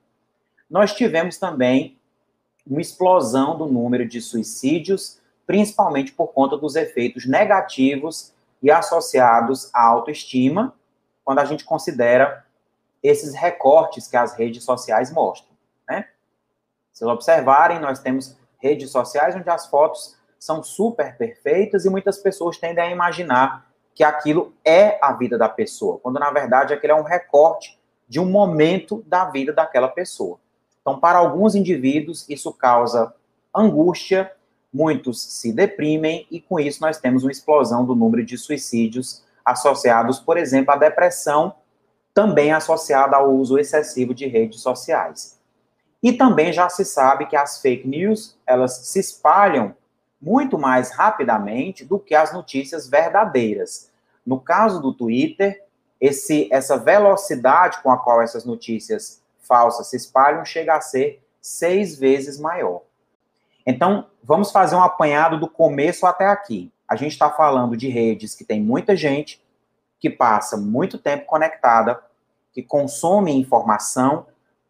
Nós 0.70 0.94
tivemos 0.94 1.38
também 1.38 1.98
uma 2.66 2.82
explosão 2.82 3.58
do 3.58 3.66
número 3.66 4.08
de 4.08 4.22
suicídios, 4.22 5.20
principalmente 5.46 6.12
por 6.12 6.28
conta 6.28 6.58
dos 6.58 6.76
efeitos 6.76 7.26
negativos 7.26 8.34
e 8.62 8.70
associados 8.70 9.70
à 9.74 9.86
autoestima, 9.86 10.74
quando 11.24 11.40
a 11.40 11.46
gente 11.46 11.64
considera 11.64 12.46
esses 13.02 13.34
recortes 13.34 14.08
que 14.08 14.18
as 14.18 14.34
redes 14.34 14.64
sociais 14.64 15.12
mostram. 15.12 15.56
Né? 15.88 16.08
Se 16.92 17.00
vocês 17.00 17.12
observarem, 17.12 17.80
nós 17.80 18.00
temos 18.00 18.38
redes 18.58 18.92
sociais 18.92 19.36
onde 19.36 19.50
as 19.50 19.68
fotos 19.68 20.18
são 20.40 20.62
super 20.64 21.16
perfeitas 21.18 21.86
e 21.86 21.90
muitas 21.90 22.18
pessoas 22.18 22.58
tendem 22.58 22.84
a 22.84 22.92
imaginar 22.92 23.66
que 23.94 24.04
aquilo 24.04 24.54
é 24.64 25.00
a 25.02 25.14
vida 25.14 25.38
da 25.38 25.50
pessoa, 25.50 26.00
quando 26.00 26.20
na 26.20 26.30
verdade 26.30 26.74
aquilo 26.74 26.94
é 26.94 26.96
um 26.96 27.04
recorte 27.04 27.80
de 28.08 28.20
um 28.20 28.26
momento 28.26 29.04
da 29.08 29.26
vida 29.26 29.52
daquela 29.52 29.88
pessoa. 29.88 30.40
Então, 30.88 31.02
para 31.02 31.20
alguns 31.20 31.54
indivíduos, 31.54 32.26
isso 32.30 32.50
causa 32.54 33.14
angústia, 33.54 34.32
muitos 34.72 35.22
se 35.22 35.52
deprimem 35.52 36.26
e 36.32 36.40
com 36.40 36.58
isso 36.58 36.80
nós 36.80 36.98
temos 36.98 37.24
uma 37.24 37.32
explosão 37.32 37.84
do 37.84 37.94
número 37.94 38.24
de 38.24 38.38
suicídios 38.38 39.22
associados, 39.44 40.18
por 40.18 40.38
exemplo, 40.38 40.74
à 40.74 40.78
depressão, 40.78 41.56
também 42.14 42.54
associada 42.54 43.18
ao 43.18 43.36
uso 43.36 43.60
excessivo 43.60 44.14
de 44.14 44.28
redes 44.28 44.62
sociais. 44.62 45.38
E 46.02 46.14
também 46.14 46.54
já 46.54 46.70
se 46.70 46.86
sabe 46.86 47.26
que 47.26 47.36
as 47.36 47.62
fake 47.62 47.86
news, 47.86 48.38
elas 48.48 48.78
se 48.88 48.98
espalham 48.98 49.76
muito 50.22 50.58
mais 50.58 50.92
rapidamente 50.92 51.84
do 51.84 52.00
que 52.00 52.16
as 52.16 52.32
notícias 52.32 52.88
verdadeiras. 52.88 53.92
No 54.26 54.40
caso 54.40 54.82
do 54.82 54.94
Twitter, 54.94 55.66
esse, 56.00 56.48
essa 56.50 56.78
velocidade 56.78 57.82
com 57.84 57.92
a 57.92 57.98
qual 57.98 58.22
essas 58.22 58.46
notícias 58.46 59.22
falsas 59.48 59.88
se 59.88 59.96
espalham 59.96 60.44
chega 60.46 60.76
a 60.76 60.82
ser 60.82 61.24
seis 61.42 61.98
vezes 61.98 62.40
maior. 62.40 62.82
Então, 63.66 64.08
vamos 64.24 64.52
fazer 64.52 64.76
um 64.76 64.84
apanhado 64.84 65.40
do 65.40 65.50
começo 65.50 66.06
até 66.06 66.28
aqui. 66.28 66.72
A 66.88 66.96
gente 66.96 67.14
está 67.14 67.30
falando 67.30 67.76
de 67.76 67.90
redes 67.90 68.36
que 68.36 68.46
tem 68.46 68.62
muita 68.62 68.96
gente, 68.96 69.44
que 70.00 70.10
passa 70.10 70.56
muito 70.56 70.98
tempo 70.98 71.26
conectada, 71.26 72.00
que 72.54 72.62
consome 72.62 73.32
informação 73.32 74.26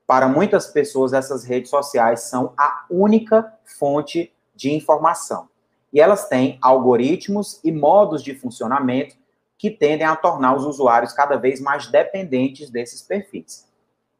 para 0.07 0.29
muitas 0.29 0.67
pessoas, 0.67 1.11
essas 1.11 1.43
redes 1.43 1.69
sociais 1.69 2.21
são 2.21 2.53
a 2.57 2.85
única 2.89 3.53
fonte 3.77 4.33
de 4.55 4.71
informação. 4.73 5.49
E 5.91 5.99
elas 5.99 6.29
têm 6.29 6.57
algoritmos 6.61 7.59
e 7.61 7.73
modos 7.73 8.23
de 8.23 8.33
funcionamento 8.33 9.17
que 9.57 9.69
tendem 9.69 10.07
a 10.07 10.15
tornar 10.15 10.55
os 10.55 10.65
usuários 10.65 11.11
cada 11.11 11.35
vez 11.35 11.59
mais 11.59 11.87
dependentes 11.87 12.69
desses 12.69 13.01
perfis. 13.01 13.66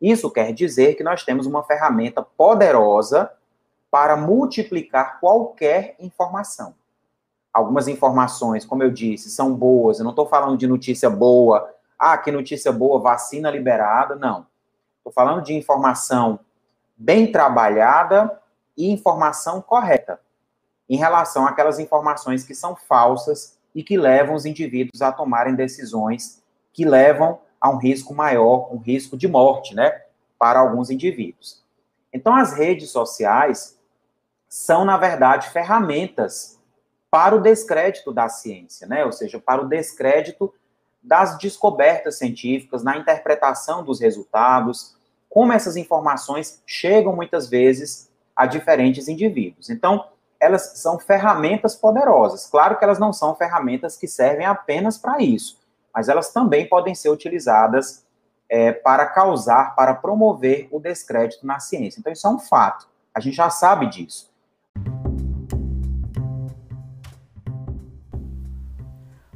Isso 0.01 0.29
quer 0.29 0.53
dizer 0.53 0.95
que 0.95 1.03
nós 1.03 1.23
temos 1.23 1.45
uma 1.45 1.63
ferramenta 1.63 2.21
poderosa 2.21 3.31
para 3.89 4.15
multiplicar 4.15 5.19
qualquer 5.19 5.95
informação. 5.99 6.75
Algumas 7.51 7.87
informações, 7.87 8.65
como 8.65 8.83
eu 8.83 8.91
disse, 8.91 9.29
são 9.29 9.53
boas. 9.55 9.97
Eu 9.97 10.03
não 10.03 10.11
estou 10.11 10.27
falando 10.27 10.57
de 10.57 10.67
notícia 10.67 11.09
boa. 11.09 11.73
Ah, 11.97 12.17
que 12.17 12.31
notícia 12.31 12.71
boa, 12.71 12.99
vacina 12.99 13.49
liberada. 13.49 14.15
Não. 14.15 14.45
Estou 14.97 15.11
falando 15.11 15.41
de 15.41 15.55
informação 15.55 16.39
bem 16.95 17.31
trabalhada 17.31 18.39
e 18.77 18.91
informação 18.91 19.61
correta 19.61 20.19
em 20.89 20.97
relação 20.97 21.45
àquelas 21.45 21.79
informações 21.79 22.43
que 22.43 22.53
são 22.53 22.75
falsas 22.75 23.57
e 23.73 23.83
que 23.83 23.97
levam 23.97 24.35
os 24.35 24.45
indivíduos 24.45 25.01
a 25.01 25.11
tomarem 25.11 25.55
decisões 25.55 26.41
que 26.71 26.85
levam 26.85 27.39
a 27.59 27.69
um 27.69 27.77
risco 27.77 28.13
maior, 28.13 28.73
um 28.73 28.77
risco 28.77 29.17
de 29.17 29.27
morte, 29.27 29.75
né, 29.75 30.01
para 30.37 30.59
alguns 30.59 30.89
indivíduos. 30.89 31.63
Então, 32.13 32.35
as 32.35 32.53
redes 32.53 32.89
sociais 32.89 33.77
são, 34.47 34.85
na 34.85 34.97
verdade, 34.97 35.49
ferramentas 35.49 36.59
para 37.09 37.35
o 37.35 37.41
descrédito 37.41 38.11
da 38.11 38.29
ciência, 38.29 38.87
né, 38.87 39.05
ou 39.05 39.11
seja, 39.11 39.39
para 39.39 39.61
o 39.61 39.67
descrédito 39.67 40.53
das 41.01 41.37
descobertas 41.37 42.17
científicas, 42.17 42.83
na 42.83 42.97
interpretação 42.97 43.83
dos 43.83 43.99
resultados, 43.99 44.95
como 45.29 45.53
essas 45.53 45.77
informações 45.77 46.61
chegam 46.65 47.15
muitas 47.15 47.47
vezes 47.47 48.09
a 48.35 48.45
diferentes 48.45 49.07
indivíduos. 49.07 49.69
Então, 49.69 50.05
elas 50.39 50.79
são 50.79 50.99
ferramentas 50.99 51.75
poderosas. 51.75 52.45
Claro 52.47 52.77
que 52.77 52.83
elas 52.83 52.99
não 52.99 53.11
são 53.11 53.35
ferramentas 53.35 53.97
que 53.97 54.07
servem 54.07 54.45
apenas 54.45 54.97
para 54.97 55.19
isso, 55.21 55.59
mas 55.93 56.09
elas 56.09 56.31
também 56.31 56.67
podem 56.67 56.93
ser 56.93 57.09
utilizadas 57.09 58.05
é, 58.49 58.71
para 58.71 59.05
causar, 59.05 59.75
para 59.75 59.93
promover 59.93 60.67
o 60.71 60.79
descrédito 60.79 61.45
na 61.45 61.59
ciência. 61.59 61.99
Então, 61.99 62.13
isso 62.13 62.27
é 62.27 62.29
um 62.29 62.39
fato. 62.39 62.87
A 63.13 63.19
gente 63.19 63.35
já 63.35 63.49
sabe 63.49 63.87
disso. 63.87 64.31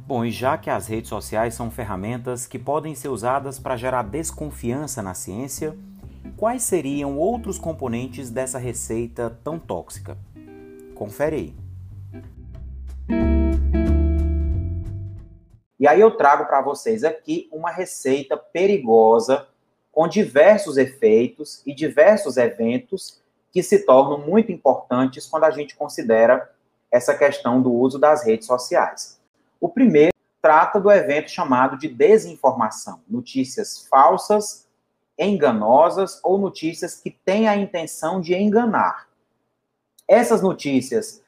Bom, 0.06 0.24
e 0.24 0.30
já 0.30 0.58
que 0.58 0.68
as 0.68 0.86
redes 0.86 1.08
sociais 1.08 1.54
são 1.54 1.70
ferramentas 1.70 2.46
que 2.46 2.58
podem 2.58 2.94
ser 2.94 3.08
usadas 3.08 3.58
para 3.58 3.76
gerar 3.76 4.02
desconfiança 4.02 5.00
na 5.00 5.14
ciência, 5.14 5.74
quais 6.36 6.62
seriam 6.62 7.16
outros 7.16 7.58
componentes 7.58 8.28
dessa 8.28 8.58
receita 8.58 9.30
tão 9.42 9.58
tóxica? 9.58 10.18
Confere 10.94 11.36
aí. 11.36 11.61
E 15.82 15.88
aí 15.88 16.00
eu 16.00 16.12
trago 16.12 16.46
para 16.46 16.60
vocês 16.60 17.02
aqui 17.02 17.48
uma 17.50 17.68
receita 17.68 18.36
perigosa 18.36 19.48
com 19.90 20.06
diversos 20.06 20.76
efeitos 20.76 21.60
e 21.66 21.74
diversos 21.74 22.36
eventos 22.36 23.20
que 23.50 23.64
se 23.64 23.84
tornam 23.84 24.16
muito 24.16 24.52
importantes 24.52 25.26
quando 25.26 25.42
a 25.42 25.50
gente 25.50 25.74
considera 25.74 26.48
essa 26.88 27.18
questão 27.18 27.60
do 27.60 27.72
uso 27.72 27.98
das 27.98 28.24
redes 28.24 28.46
sociais. 28.46 29.20
O 29.60 29.68
primeiro 29.68 30.12
trata 30.40 30.80
do 30.80 30.88
evento 30.88 31.32
chamado 31.32 31.76
de 31.76 31.88
desinformação, 31.88 33.00
notícias 33.08 33.84
falsas, 33.90 34.68
enganosas 35.18 36.20
ou 36.22 36.38
notícias 36.38 36.94
que 36.94 37.10
têm 37.10 37.48
a 37.48 37.56
intenção 37.56 38.20
de 38.20 38.36
enganar. 38.36 39.08
Essas 40.06 40.42
notícias 40.42 41.20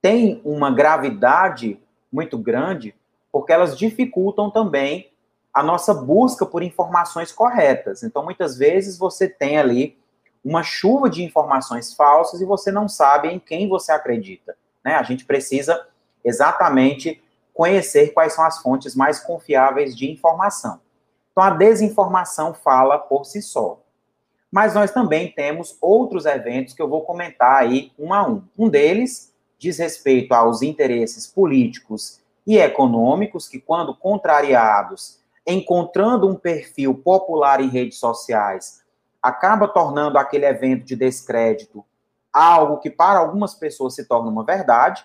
têm 0.00 0.40
uma 0.46 0.70
gravidade 0.70 1.78
muito 2.10 2.38
grande 2.38 2.94
porque 3.30 3.52
elas 3.52 3.76
dificultam 3.76 4.50
também 4.50 5.10
a 5.52 5.62
nossa 5.62 5.92
busca 5.92 6.46
por 6.46 6.62
informações 6.62 7.32
corretas. 7.32 8.02
Então, 8.02 8.24
muitas 8.24 8.56
vezes 8.56 8.96
você 8.98 9.28
tem 9.28 9.58
ali 9.58 9.98
uma 10.44 10.62
chuva 10.62 11.10
de 11.10 11.22
informações 11.22 11.94
falsas 11.94 12.40
e 12.40 12.44
você 12.44 12.70
não 12.70 12.88
sabe 12.88 13.28
em 13.28 13.38
quem 13.38 13.68
você 13.68 13.92
acredita. 13.92 14.56
Né? 14.84 14.94
A 14.94 15.02
gente 15.02 15.24
precisa 15.24 15.86
exatamente 16.24 17.22
conhecer 17.52 18.12
quais 18.12 18.34
são 18.34 18.44
as 18.44 18.62
fontes 18.62 18.94
mais 18.94 19.18
confiáveis 19.18 19.96
de 19.96 20.10
informação. 20.10 20.80
Então, 21.32 21.42
a 21.42 21.50
desinformação 21.50 22.54
fala 22.54 22.98
por 22.98 23.24
si 23.24 23.42
só. 23.42 23.80
Mas 24.50 24.74
nós 24.74 24.90
também 24.90 25.30
temos 25.30 25.76
outros 25.80 26.24
eventos 26.24 26.72
que 26.72 26.80
eu 26.80 26.88
vou 26.88 27.02
comentar 27.02 27.62
aí 27.62 27.92
um 27.98 28.14
a 28.14 28.26
um. 28.26 28.42
Um 28.56 28.68
deles 28.68 29.34
diz 29.58 29.78
respeito 29.78 30.32
aos 30.32 30.62
interesses 30.62 31.26
políticos 31.26 32.20
e 32.48 32.56
econômicos 32.56 33.46
que, 33.46 33.60
quando 33.60 33.94
contrariados, 33.94 35.20
encontrando 35.46 36.26
um 36.26 36.34
perfil 36.34 36.94
popular 36.94 37.60
em 37.60 37.68
redes 37.68 37.98
sociais, 37.98 38.82
acaba 39.22 39.68
tornando 39.68 40.16
aquele 40.16 40.46
evento 40.46 40.82
de 40.82 40.96
descrédito 40.96 41.84
algo 42.32 42.78
que 42.78 42.88
para 42.88 43.18
algumas 43.18 43.54
pessoas 43.54 43.94
se 43.94 44.06
torna 44.06 44.30
uma 44.30 44.44
verdade. 44.44 45.04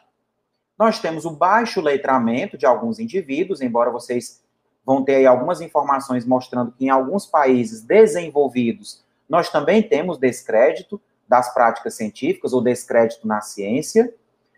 Nós 0.79 0.99
temos 0.99 1.25
o 1.25 1.32
baixo 1.32 1.82
letramento 1.82 2.58
de 2.58 2.65
alguns 2.65 2.97
indivíduos, 2.97 3.60
embora 3.60 3.91
vocês 3.91 4.41
vão 4.86 5.03
ter 5.03 5.15
aí 5.15 5.25
algumas 5.25 5.60
informações 5.60 6.25
mostrando 6.25 6.71
que 6.71 6.86
em 6.86 6.89
alguns 6.89 7.25
países 7.25 7.82
desenvolvidos 7.82 9.03
nós 9.27 9.49
também 9.49 9.84
temos 9.84 10.17
descrédito 10.17 11.01
das 11.27 11.53
práticas 11.53 11.95
científicas 11.95 12.53
ou 12.53 12.62
descrédito 12.62 13.27
na 13.27 13.41
ciência. 13.41 14.13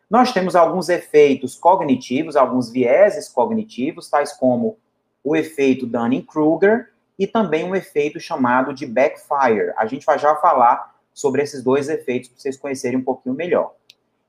Nós 0.10 0.32
temos 0.32 0.56
alguns 0.56 0.90
efeitos 0.90 1.56
cognitivos, 1.56 2.36
alguns 2.36 2.72
vieses 2.72 3.28
cognitivos, 3.28 4.10
tais 4.10 4.34
como 4.34 4.78
o 5.24 5.36
efeito 5.36 5.88
Dunning-Kruger 5.88 6.92
e 7.18 7.26
também 7.26 7.64
um 7.64 7.76
efeito 7.76 8.20
chamado 8.20 8.74
de 8.74 8.86
backfire. 8.86 9.74
A 9.78 9.86
gente 9.86 10.06
vai 10.06 10.20
já 10.20 10.36
falar 10.36 10.96
sobre 11.14 11.42
esses 11.42 11.64
dois 11.64 11.90
efeitos 11.90 12.30
para 12.30 12.40
vocês 12.40 12.58
conhecerem 12.58 13.00
um 13.00 13.04
pouquinho 13.04 13.34
melhor. 13.34 13.74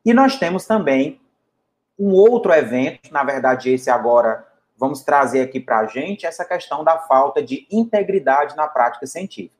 E 0.05 0.15
nós 0.15 0.39
temos 0.39 0.65
também 0.65 1.21
um 1.99 2.12
outro 2.12 2.53
evento, 2.53 3.12
na 3.12 3.25
verdade 3.25 3.71
esse 3.71 3.91
agora 3.91 4.47
vamos 4.79 5.03
trazer 5.03 5.41
aqui 5.41 5.59
para 5.59 5.81
a 5.81 5.87
gente, 5.87 6.27
essa 6.27 6.45
questão 6.45 6.85
da 6.85 6.99
falta 6.99 7.43
de 7.43 7.67
integridade 7.71 8.55
na 8.55 8.69
prática 8.69 9.07
científica 9.07 9.57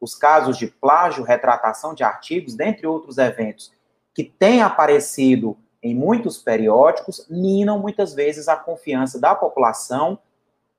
os 0.00 0.14
casos 0.14 0.56
de 0.56 0.66
plágio, 0.66 1.22
retratação 1.22 1.94
de 1.94 2.02
artigos, 2.02 2.54
dentre 2.54 2.86
outros 2.86 3.18
eventos 3.18 3.70
que 4.14 4.24
têm 4.24 4.62
aparecido 4.62 5.56
em 5.82 5.94
muitos 5.94 6.38
periódicos, 6.38 7.26
minam 7.28 7.78
muitas 7.78 8.12
vezes 8.12 8.48
a 8.48 8.56
confiança 8.56 9.18
da 9.18 9.34
população 9.34 10.18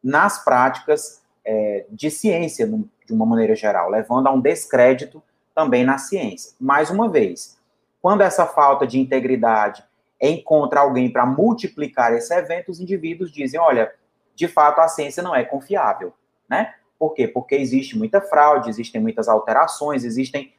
nas 0.04 0.44
práticas 0.44 1.22
é, 1.44 1.86
de 1.90 2.12
ciência, 2.12 2.68
de 2.68 3.14
uma 3.14 3.26
maneira 3.26 3.56
geral, 3.56 3.90
levando 3.90 4.28
a 4.28 4.32
um 4.32 4.40
descrédito 4.40 5.22
também 5.56 5.84
na 5.84 5.98
ciência. 5.98 6.54
Mais 6.60 6.90
uma 6.90 7.10
vez, 7.10 7.58
quando 8.02 8.22
essa 8.22 8.46
falta 8.46 8.86
de 8.86 9.00
integridade 9.00 9.84
encontra 10.20 10.82
alguém 10.82 11.12
para 11.12 11.26
multiplicar 11.26 12.14
esse 12.14 12.34
evento, 12.34 12.70
os 12.70 12.80
indivíduos 12.80 13.32
dizem: 13.32 13.60
olha, 13.60 13.92
de 14.36 14.48
fato 14.48 14.80
a 14.80 14.88
ciência 14.88 15.24
não 15.24 15.36
é 15.36 15.44
confiável, 15.44 16.14
né? 16.48 16.76
Por 16.98 17.14
quê? 17.14 17.28
Porque 17.28 17.56
existe 17.56 17.98
muita 17.98 18.22
fraude, 18.22 18.70
existem 18.70 19.02
muitas 19.02 19.28
alterações, 19.28 20.04
existem 20.04 20.54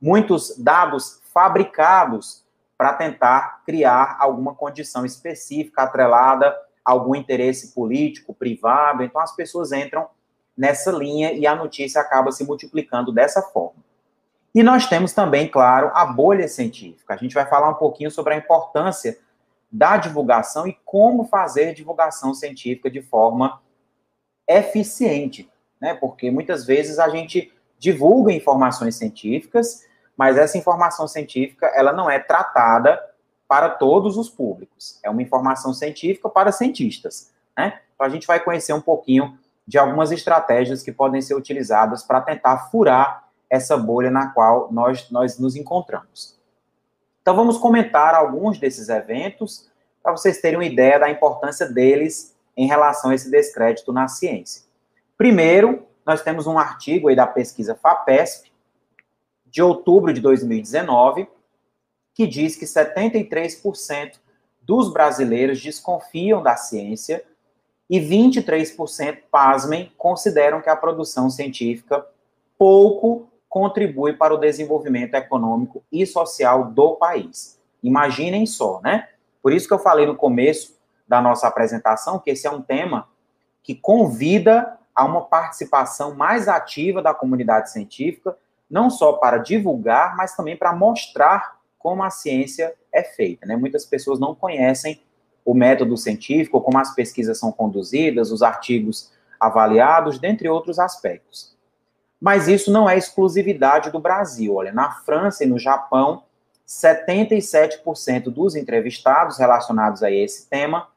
muitos 0.00 0.56
dados 0.58 1.20
fabricados 1.32 2.44
para 2.76 2.92
tentar 2.92 3.62
criar 3.64 4.16
alguma 4.18 4.54
condição 4.54 5.04
específica 5.04 5.82
atrelada 5.82 6.54
a 6.84 6.92
algum 6.92 7.14
interesse 7.14 7.74
político, 7.74 8.34
privado. 8.34 9.02
Então 9.02 9.20
as 9.20 9.34
pessoas 9.34 9.72
entram 9.72 10.08
nessa 10.56 10.90
linha 10.90 11.32
e 11.32 11.46
a 11.46 11.54
notícia 11.54 12.00
acaba 12.00 12.30
se 12.30 12.44
multiplicando 12.44 13.12
dessa 13.12 13.42
forma. 13.42 13.84
E 14.54 14.62
nós 14.62 14.86
temos 14.86 15.12
também, 15.12 15.48
claro, 15.48 15.90
a 15.94 16.06
bolha 16.06 16.48
científica. 16.48 17.14
A 17.14 17.16
gente 17.16 17.34
vai 17.34 17.46
falar 17.46 17.68
um 17.68 17.74
pouquinho 17.74 18.10
sobre 18.10 18.34
a 18.34 18.36
importância 18.36 19.18
da 19.70 19.96
divulgação 19.96 20.66
e 20.66 20.78
como 20.84 21.24
fazer 21.24 21.74
divulgação 21.74 22.32
científica 22.32 22.90
de 22.90 23.02
forma 23.02 23.60
eficiente 24.48 25.50
né? 25.80 25.94
Porque 25.94 26.30
muitas 26.30 26.64
vezes 26.64 26.98
a 26.98 27.08
gente 27.08 27.52
divulga 27.78 28.32
informações 28.32 28.96
científicas, 28.96 29.84
mas 30.16 30.36
essa 30.36 30.56
informação 30.56 31.06
científica 31.06 31.66
ela 31.74 31.92
não 31.92 32.10
é 32.10 32.18
tratada 32.18 33.00
para 33.48 33.68
todos 33.70 34.16
os 34.16 34.28
públicos. 34.28 34.98
É 35.02 35.10
uma 35.10 35.22
informação 35.22 35.72
científica 35.72 36.28
para 36.28 36.50
cientistas, 36.50 37.32
né? 37.56 37.80
Então 37.94 38.06
a 38.06 38.10
gente 38.10 38.26
vai 38.26 38.40
conhecer 38.40 38.72
um 38.72 38.80
pouquinho 38.80 39.38
de 39.66 39.78
algumas 39.78 40.12
estratégias 40.12 40.82
que 40.82 40.92
podem 40.92 41.20
ser 41.20 41.34
utilizadas 41.34 42.02
para 42.02 42.20
tentar 42.20 42.70
furar 42.70 43.24
essa 43.50 43.76
bolha 43.76 44.10
na 44.10 44.28
qual 44.28 44.70
nós, 44.72 45.10
nós 45.10 45.38
nos 45.38 45.56
encontramos. 45.56 46.36
Então 47.22 47.34
vamos 47.34 47.58
comentar 47.58 48.14
alguns 48.14 48.58
desses 48.58 48.88
eventos 48.88 49.68
para 50.02 50.12
vocês 50.12 50.40
terem 50.40 50.58
uma 50.58 50.64
ideia 50.64 50.98
da 50.98 51.10
importância 51.10 51.66
deles 51.68 52.36
em 52.56 52.66
relação 52.66 53.10
a 53.10 53.14
esse 53.14 53.30
descrédito 53.30 53.92
na 53.92 54.06
ciência. 54.06 54.62
Primeiro, 55.18 55.86
nós 56.06 56.22
temos 56.22 56.46
um 56.46 56.56
artigo 56.56 57.08
aí 57.08 57.16
da 57.16 57.26
pesquisa 57.26 57.74
FAPESP, 57.74 58.52
de 59.44 59.60
outubro 59.60 60.12
de 60.12 60.20
2019, 60.20 61.28
que 62.14 62.26
diz 62.26 62.54
que 62.54 62.64
73% 62.64 64.20
dos 64.62 64.92
brasileiros 64.92 65.60
desconfiam 65.60 66.42
da 66.42 66.56
ciência 66.56 67.24
e 67.90 68.00
23%, 68.00 69.18
pasmem, 69.30 69.92
consideram 69.96 70.60
que 70.60 70.68
a 70.68 70.76
produção 70.76 71.28
científica 71.28 72.06
pouco 72.58 73.28
contribui 73.48 74.12
para 74.12 74.34
o 74.34 74.38
desenvolvimento 74.38 75.14
econômico 75.14 75.82
e 75.90 76.04
social 76.04 76.70
do 76.70 76.96
país. 76.96 77.60
Imaginem 77.82 78.44
só, 78.44 78.80
né? 78.82 79.08
Por 79.42 79.52
isso 79.52 79.68
que 79.68 79.74
eu 79.74 79.78
falei 79.78 80.06
no 80.06 80.16
começo 80.16 80.76
da 81.06 81.20
nossa 81.20 81.46
apresentação 81.46 82.18
que 82.18 82.30
esse 82.30 82.46
é 82.46 82.50
um 82.50 82.60
tema 82.60 83.08
que 83.62 83.74
convida 83.74 84.75
a 84.96 85.04
uma 85.04 85.20
participação 85.20 86.14
mais 86.14 86.48
ativa 86.48 87.02
da 87.02 87.12
comunidade 87.12 87.70
científica, 87.70 88.34
não 88.68 88.88
só 88.88 89.12
para 89.12 89.36
divulgar, 89.36 90.16
mas 90.16 90.34
também 90.34 90.56
para 90.56 90.74
mostrar 90.74 91.58
como 91.78 92.02
a 92.02 92.08
ciência 92.08 92.74
é 92.90 93.02
feita. 93.02 93.44
Né? 93.44 93.54
Muitas 93.54 93.84
pessoas 93.84 94.18
não 94.18 94.34
conhecem 94.34 95.00
o 95.44 95.54
método 95.54 95.96
científico, 95.98 96.60
como 96.62 96.78
as 96.78 96.94
pesquisas 96.94 97.38
são 97.38 97.52
conduzidas, 97.52 98.32
os 98.32 98.42
artigos 98.42 99.12
avaliados, 99.38 100.18
dentre 100.18 100.48
outros 100.48 100.78
aspectos. 100.78 101.54
Mas 102.18 102.48
isso 102.48 102.72
não 102.72 102.88
é 102.88 102.96
exclusividade 102.96 103.90
do 103.90 104.00
Brasil. 104.00 104.54
Olha, 104.54 104.72
na 104.72 104.90
França 104.90 105.44
e 105.44 105.46
no 105.46 105.58
Japão, 105.58 106.24
77% 106.66 108.24
dos 108.24 108.56
entrevistados 108.56 109.38
relacionados 109.38 110.02
a 110.02 110.10
esse 110.10 110.48
tema 110.48 110.88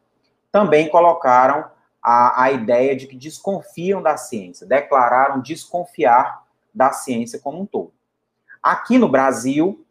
também 0.52 0.90
colocaram 0.90 1.66
a, 2.02 2.44
a 2.44 2.52
ideia 2.52 2.96
de 2.96 3.08
que 3.08 3.16
desconfiam 3.16 4.02
da 4.02 4.18
ciência, 4.18 4.66
declararam 4.66 5.42
desconfiar 5.42 6.46
da 6.74 6.92
ciência 6.92 7.40
como 7.40 7.62
um 7.62 7.66
todo. 7.66 7.92
Aqui 8.62 8.98
no 8.98 9.10
Brasil, 9.10 9.86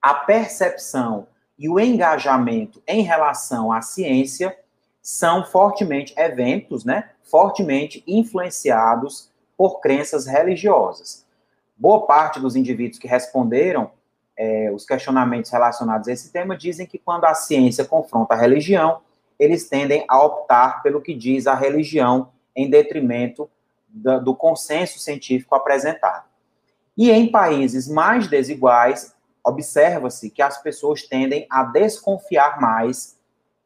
a 0.00 0.14
percepção 0.14 1.26
e 1.58 1.68
o 1.68 1.78
engajamento 1.78 2.82
em 2.86 3.02
relação 3.02 3.72
à 3.72 3.80
ciência 3.80 4.56
são 5.00 5.44
fortemente 5.44 6.14
eventos, 6.16 6.84
né, 6.84 7.10
fortemente 7.22 8.02
influenciados 8.06 9.30
por 9.56 9.80
crenças 9.80 10.26
religiosas. 10.26 11.24
Boa 11.76 12.06
parte 12.06 12.40
dos 12.40 12.56
indivíduos 12.56 12.98
que 12.98 13.06
responderam 13.06 13.90
é, 14.36 14.70
os 14.72 14.84
questionamentos 14.84 15.50
relacionados 15.50 16.08
a 16.08 16.12
esse 16.12 16.32
tema 16.32 16.56
dizem 16.56 16.86
que 16.86 16.98
quando 16.98 17.24
a 17.24 17.34
ciência 17.34 17.84
confronta 17.84 18.34
a 18.34 18.38
religião, 18.38 19.00
eles 19.38 19.68
tendem 19.68 20.04
a 20.08 20.22
optar 20.22 20.82
pelo 20.82 21.00
que 21.00 21.14
diz 21.14 21.46
a 21.46 21.54
religião 21.54 22.30
em 22.54 22.70
detrimento 22.70 23.50
do, 23.88 24.34
consenso 24.34 24.98
científico 24.98 25.54
apresentado. 25.54 26.24
E 26.96 27.10
em 27.10 27.30
países 27.30 27.88
mais 27.88 28.28
desiguais, 28.28 29.14
observa-se 29.42 30.30
que 30.30 30.42
as 30.42 30.60
pessoas 30.62 31.02
tendem 31.02 31.46
a 31.50 31.64
desconfiar 31.64 32.60
mais 32.60 33.16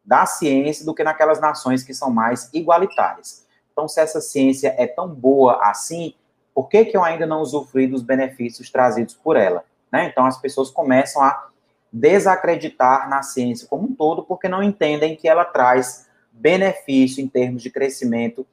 da 0.05 0.25
ciência 0.27 0.85
do 0.85 0.95
que 0.95 1.05
naquelas 1.05 1.41
nações 1.41 1.83
que 1.83 1.95
são 1.95 2.11
mais 2.11 2.51
igualitárias. 2.53 3.47
Então, 3.73 3.87
se 3.87 4.01
essa 4.01 4.21
ciência 4.21 4.75
é 4.79 4.87
tão 4.87 5.09
boa 5.09 5.59
assim, 5.63 6.15
por 6.55 6.69
que, 6.69 6.87
que 6.87 6.97
eu 6.97 7.05
ainda 7.05 7.27
não 7.27 7.41
usufrui 7.41 7.87
dos 7.87 8.03
benefícios 8.03 8.71
trazidos 8.71 9.15
por 9.15 9.37
ela? 9.37 9.65
Né? 9.93 10.07
Então, 10.07 10.27
as 10.27 10.39
pessoas 10.39 10.71
começam 10.71 11.23
a 11.23 11.48
desacreditar 11.93 13.09
na 13.09 13.23
ciência 13.23 13.67
como 13.69 13.85
um 13.89 13.95
todo, 13.95 14.23
porque 14.23 14.49
não 14.49 14.63
entendem 14.63 15.17
que 15.17 15.29
ela 15.29 15.45
traz 15.45 16.09
benefício 16.33 17.23
em 17.23 17.29
termos 17.29 17.63
de 17.63 17.71
crescimento 17.71 18.47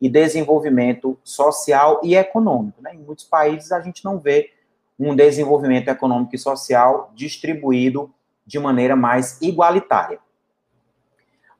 e 0.00 0.08
desenvolvimento 0.08 1.18
social 1.22 2.00
e 2.02 2.16
econômico. 2.16 2.80
Né? 2.80 2.94
Em 2.94 2.98
muitos 2.98 3.24
países 3.24 3.72
a 3.72 3.80
gente 3.80 4.04
não 4.04 4.18
vê 4.18 4.50
um 4.98 5.14
desenvolvimento 5.14 5.88
econômico 5.88 6.34
e 6.34 6.38
social 6.38 7.12
distribuído 7.14 8.12
de 8.44 8.58
maneira 8.58 8.96
mais 8.96 9.40
igualitária. 9.40 10.18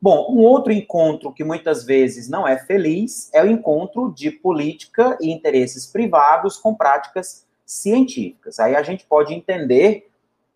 Bom, 0.01 0.29
um 0.31 0.39
outro 0.39 0.73
encontro 0.73 1.33
que 1.33 1.43
muitas 1.43 1.85
vezes 1.85 2.29
não 2.29 2.47
é 2.47 2.57
feliz 2.57 3.31
é 3.35 3.43
o 3.43 3.51
encontro 3.51 4.13
de 4.15 4.31
política 4.31 5.19
e 5.21 5.31
interesses 5.31 5.87
privados 5.87 6.57
com 6.57 6.75
práticas 6.75 7.47
científicas. 7.67 8.61
Aí 8.61 8.77
a 8.77 8.83
gente 8.83 9.05
pode 9.05 9.35
entender 9.35 10.08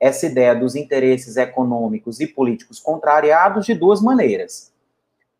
essa 0.02 0.26
ideia 0.26 0.52
dos 0.52 0.74
interesses 0.74 1.36
econômicos 1.36 2.18
e 2.18 2.26
políticos 2.26 2.80
contrariados 2.80 3.64
de 3.64 3.72
duas 3.72 4.02
maneiras. 4.02 4.72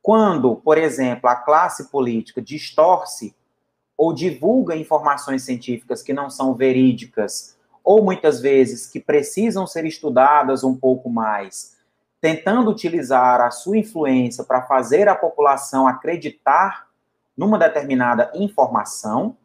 Quando, 0.01 0.55
por 0.55 0.79
exemplo, 0.79 1.29
a 1.29 1.35
classe 1.35 1.91
política 1.91 2.41
distorce 2.41 3.35
ou 3.99 4.13
divulga 4.13 4.77
informações 4.77 5.43
científicas 5.43 6.01
que 6.01 6.13
não 6.13 6.31
são 6.31 6.55
verídicas, 6.55 7.59
ou 7.83 8.05
muitas 8.05 8.41
vezes 8.41 8.87
que 8.87 9.01
precisam 9.01 9.67
ser 9.67 9.85
estudadas 9.85 10.63
um 10.63 10.77
pouco 10.77 11.11
mais, 11.11 11.77
tentando 12.21 12.71
utilizar 12.71 13.41
a 13.41 13.51
sua 13.51 13.79
influência 13.79 14.45
para 14.45 14.63
fazer 14.63 15.09
a 15.09 15.17
população 15.17 15.89
acreditar 15.89 16.87
numa 17.37 17.59
determinada 17.59 18.31
informação. 18.37 19.37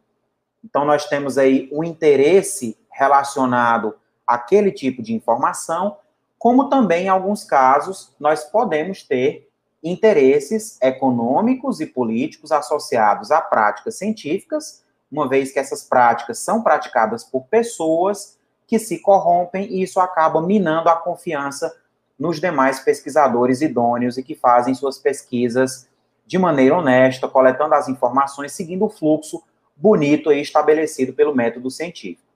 Então, 0.64 0.86
nós 0.86 1.06
temos 1.06 1.40
aí 1.40 1.68
um 1.74 1.84
interesse 1.84 2.78
relacionado 2.92 3.96
aquele 4.28 4.72
tipo 4.72 5.02
de 5.02 5.14
informação, 5.14 5.98
como 6.38 6.70
também, 6.70 7.06
em 7.06 7.10
alguns 7.10 7.44
casos, 7.44 8.14
nós 8.20 8.44
podemos 8.44 9.02
ter 9.04 9.50
interesses 9.82 10.78
econômicos 10.82 11.80
e 11.80 11.86
políticos 11.86 12.52
associados 12.52 13.32
a 13.32 13.40
práticas 13.40 13.98
científicas, 13.98 14.84
uma 15.10 15.28
vez 15.28 15.52
que 15.52 15.60
essas 15.60 15.84
práticas 15.84 16.40
são 16.40 16.62
praticadas 16.62 17.24
por 17.24 17.46
pessoas 17.46 18.38
que 18.68 18.78
se 18.78 19.00
corrompem 19.00 19.66
e 19.72 19.82
isso 19.82 20.00
acaba 20.00 20.42
minando 20.42 20.90
a 20.90 20.96
confiança 20.96 21.74
nos 22.20 22.42
demais 22.42 22.80
pesquisadores 22.80 23.62
idôneos 23.62 24.18
e 24.18 24.24
que 24.24 24.36
fazem 24.36 24.74
suas 24.74 24.98
pesquisas 24.98 25.88
de 26.26 26.38
maneira 26.38 26.78
honesta, 26.78 27.28
coletando 27.28 27.74
as 27.74 27.88
informações, 27.88 28.52
seguindo 28.52 28.86
o 28.86 28.90
fluxo 28.90 29.42
bonito 29.76 30.32
e 30.32 30.42
estabelecido 30.42 31.14
pelo 31.14 31.34
método 31.34 31.72
científico. 31.72 32.27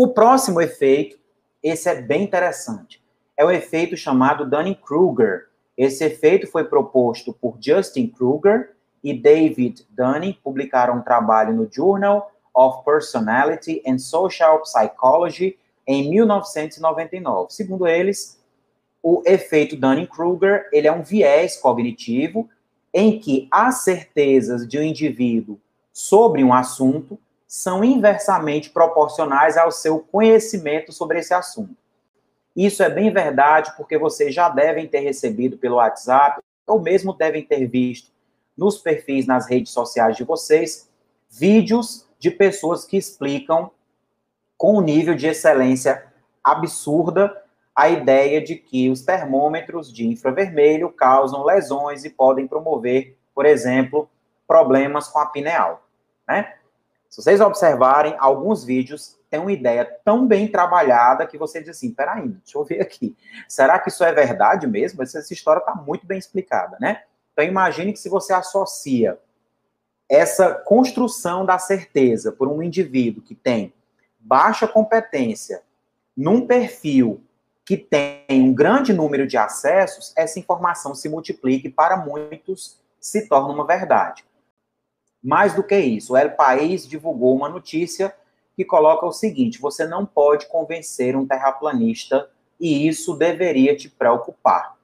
O 0.00 0.06
próximo 0.06 0.60
efeito, 0.60 1.18
esse 1.60 1.90
é 1.90 2.00
bem 2.00 2.22
interessante, 2.22 3.02
é 3.36 3.44
o 3.44 3.50
efeito 3.50 3.96
chamado 3.96 4.48
Dunning-Kruger. 4.48 5.48
Esse 5.76 6.04
efeito 6.04 6.46
foi 6.46 6.62
proposto 6.62 7.32
por 7.32 7.56
Justin 7.60 8.06
Kruger 8.06 8.76
e 9.02 9.12
David 9.12 9.84
Dunning, 9.90 10.38
publicaram 10.40 10.98
um 10.98 11.02
trabalho 11.02 11.52
no 11.52 11.68
Journal 11.68 12.30
of 12.54 12.84
Personality 12.84 13.82
and 13.84 13.98
Social 13.98 14.62
Psychology 14.62 15.58
em 15.84 16.08
1999. 16.08 17.52
Segundo 17.52 17.84
eles, 17.88 18.40
o 19.02 19.24
efeito 19.26 19.74
Dunning-Kruger, 19.74 20.68
ele 20.72 20.86
é 20.86 20.92
um 20.92 21.02
viés 21.02 21.56
cognitivo 21.56 22.48
em 22.94 23.18
que 23.18 23.48
as 23.50 23.82
certezas 23.82 24.64
de 24.64 24.78
um 24.78 24.82
indivíduo 24.82 25.58
sobre 25.92 26.44
um 26.44 26.54
assunto 26.54 27.18
são 27.48 27.82
inversamente 27.82 28.68
proporcionais 28.68 29.56
ao 29.56 29.72
seu 29.72 30.00
conhecimento 30.00 30.92
sobre 30.92 31.18
esse 31.18 31.32
assunto. 31.32 31.74
Isso 32.54 32.82
é 32.82 32.90
bem 32.90 33.10
verdade 33.10 33.72
porque 33.74 33.96
vocês 33.96 34.34
já 34.34 34.50
devem 34.50 34.86
ter 34.86 35.00
recebido 35.00 35.56
pelo 35.56 35.76
WhatsApp, 35.76 36.42
ou 36.66 36.78
mesmo 36.78 37.14
devem 37.14 37.42
ter 37.42 37.66
visto 37.66 38.12
nos 38.54 38.76
perfis 38.76 39.26
nas 39.26 39.48
redes 39.48 39.72
sociais 39.72 40.16
de 40.16 40.24
vocês, 40.24 40.90
vídeos 41.30 42.06
de 42.18 42.30
pessoas 42.30 42.84
que 42.84 42.98
explicam 42.98 43.70
com 44.58 44.76
um 44.76 44.80
nível 44.82 45.14
de 45.14 45.28
excelência 45.28 46.04
absurda 46.44 47.42
a 47.74 47.88
ideia 47.88 48.42
de 48.42 48.56
que 48.56 48.90
os 48.90 49.02
termômetros 49.02 49.90
de 49.92 50.06
infravermelho 50.06 50.90
causam 50.90 51.44
lesões 51.44 52.04
e 52.04 52.10
podem 52.10 52.46
promover, 52.46 53.16
por 53.32 53.46
exemplo, 53.46 54.10
problemas 54.46 55.06
com 55.06 55.20
a 55.20 55.26
pineal, 55.26 55.86
né? 56.26 56.57
Se 57.08 57.22
vocês 57.22 57.40
observarem, 57.40 58.14
alguns 58.18 58.64
vídeos 58.64 59.18
têm 59.30 59.40
uma 59.40 59.52
ideia 59.52 59.84
tão 60.04 60.26
bem 60.26 60.46
trabalhada 60.48 61.26
que 61.26 61.38
você 61.38 61.60
diz 61.60 61.70
assim, 61.70 61.92
peraí, 61.92 62.28
deixa 62.28 62.58
eu 62.58 62.64
ver 62.64 62.80
aqui. 62.80 63.16
Será 63.48 63.78
que 63.78 63.88
isso 63.88 64.04
é 64.04 64.12
verdade 64.12 64.66
mesmo? 64.66 65.02
Essa, 65.02 65.18
essa 65.18 65.32
história 65.32 65.60
está 65.60 65.74
muito 65.74 66.06
bem 66.06 66.18
explicada, 66.18 66.76
né? 66.80 67.02
Então 67.32 67.44
imagine 67.44 67.92
que 67.92 67.98
se 67.98 68.08
você 68.08 68.32
associa 68.32 69.18
essa 70.08 70.54
construção 70.54 71.44
da 71.44 71.58
certeza 71.58 72.32
por 72.32 72.48
um 72.48 72.62
indivíduo 72.62 73.22
que 73.22 73.34
tem 73.34 73.72
baixa 74.18 74.66
competência 74.66 75.62
num 76.16 76.46
perfil 76.46 77.22
que 77.64 77.76
tem 77.76 78.24
um 78.30 78.54
grande 78.54 78.94
número 78.94 79.26
de 79.26 79.36
acessos, 79.36 80.14
essa 80.16 80.38
informação 80.38 80.94
se 80.94 81.08
multiplica 81.08 81.68
e 81.68 81.70
para 81.70 81.98
muitos 81.98 82.80
se 82.98 83.28
torna 83.28 83.52
uma 83.52 83.66
verdade. 83.66 84.24
Mais 85.28 85.52
do 85.52 85.62
que 85.62 85.78
isso, 85.78 86.14
o 86.14 86.16
El 86.16 86.30
País 86.30 86.88
divulgou 86.88 87.36
uma 87.36 87.50
notícia 87.50 88.14
que 88.56 88.64
coloca 88.64 89.04
o 89.04 89.12
seguinte: 89.12 89.60
você 89.60 89.86
não 89.86 90.06
pode 90.06 90.46
convencer 90.46 91.14
um 91.14 91.26
terraplanista 91.26 92.30
e 92.58 92.88
isso 92.88 93.14
deveria 93.14 93.76
te 93.76 93.90
preocupar. 93.90 94.74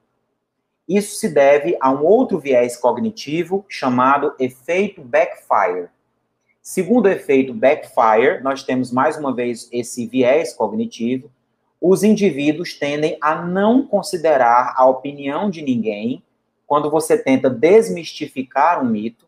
Isso 0.87 1.17
se 1.17 1.31
deve 1.31 1.79
a 1.81 1.91
um 1.91 2.05
outro 2.05 2.39
viés 2.39 2.77
cognitivo 2.77 3.65
chamado 3.71 4.35
efeito 4.39 5.01
backfire. 5.01 5.89
Segundo 6.61 7.07
o 7.07 7.11
efeito 7.11 7.55
backfire, 7.55 8.43
nós 8.43 8.63
temos 8.63 8.93
mais 8.93 9.17
uma 9.17 9.35
vez 9.35 9.67
esse 9.73 10.07
viés 10.07 10.53
cognitivo. 10.53 11.31
Os 11.81 12.03
indivíduos 12.03 12.75
tendem 12.75 13.17
a 13.19 13.35
não 13.35 13.87
considerar 13.87 14.75
a 14.77 14.85
opinião 14.85 15.49
de 15.49 15.63
ninguém 15.63 16.23
quando 16.67 16.91
você 16.91 17.17
tenta 17.17 17.49
desmistificar 17.49 18.85
um 18.85 18.91
mito 18.91 19.24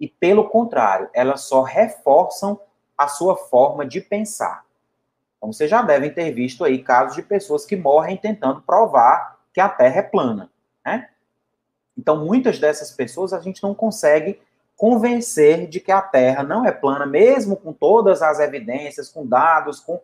e, 0.00 0.08
pelo 0.08 0.48
contrário, 0.48 1.08
elas 1.14 1.42
só 1.42 1.62
reforçam 1.62 2.60
a 2.96 3.08
sua 3.08 3.36
forma 3.36 3.84
de 3.84 4.00
pensar. 4.00 4.64
Então, 5.36 5.52
vocês 5.52 5.70
já 5.70 5.82
devem 5.82 6.12
ter 6.12 6.30
visto 6.32 6.64
aí 6.64 6.82
casos 6.82 7.14
de 7.14 7.22
pessoas 7.22 7.64
que 7.64 7.76
morrem 7.76 8.16
tentando 8.16 8.62
provar 8.62 9.38
que 9.52 9.60
a 9.60 9.68
Terra 9.68 9.98
é 9.98 10.02
plana, 10.02 10.50
né? 10.84 11.08
Então, 11.96 12.24
muitas 12.24 12.58
dessas 12.58 12.90
pessoas 12.90 13.32
a 13.32 13.40
gente 13.40 13.62
não 13.62 13.74
consegue 13.74 14.40
convencer 14.76 15.66
de 15.66 15.80
que 15.80 15.90
a 15.90 16.02
Terra 16.02 16.42
não 16.42 16.66
é 16.66 16.72
plana, 16.72 17.06
mesmo 17.06 17.56
com 17.56 17.72
todas 17.72 18.20
as 18.20 18.38
evidências, 18.38 19.08
com 19.08 19.26
dados, 19.26 19.80
com 19.80 20.00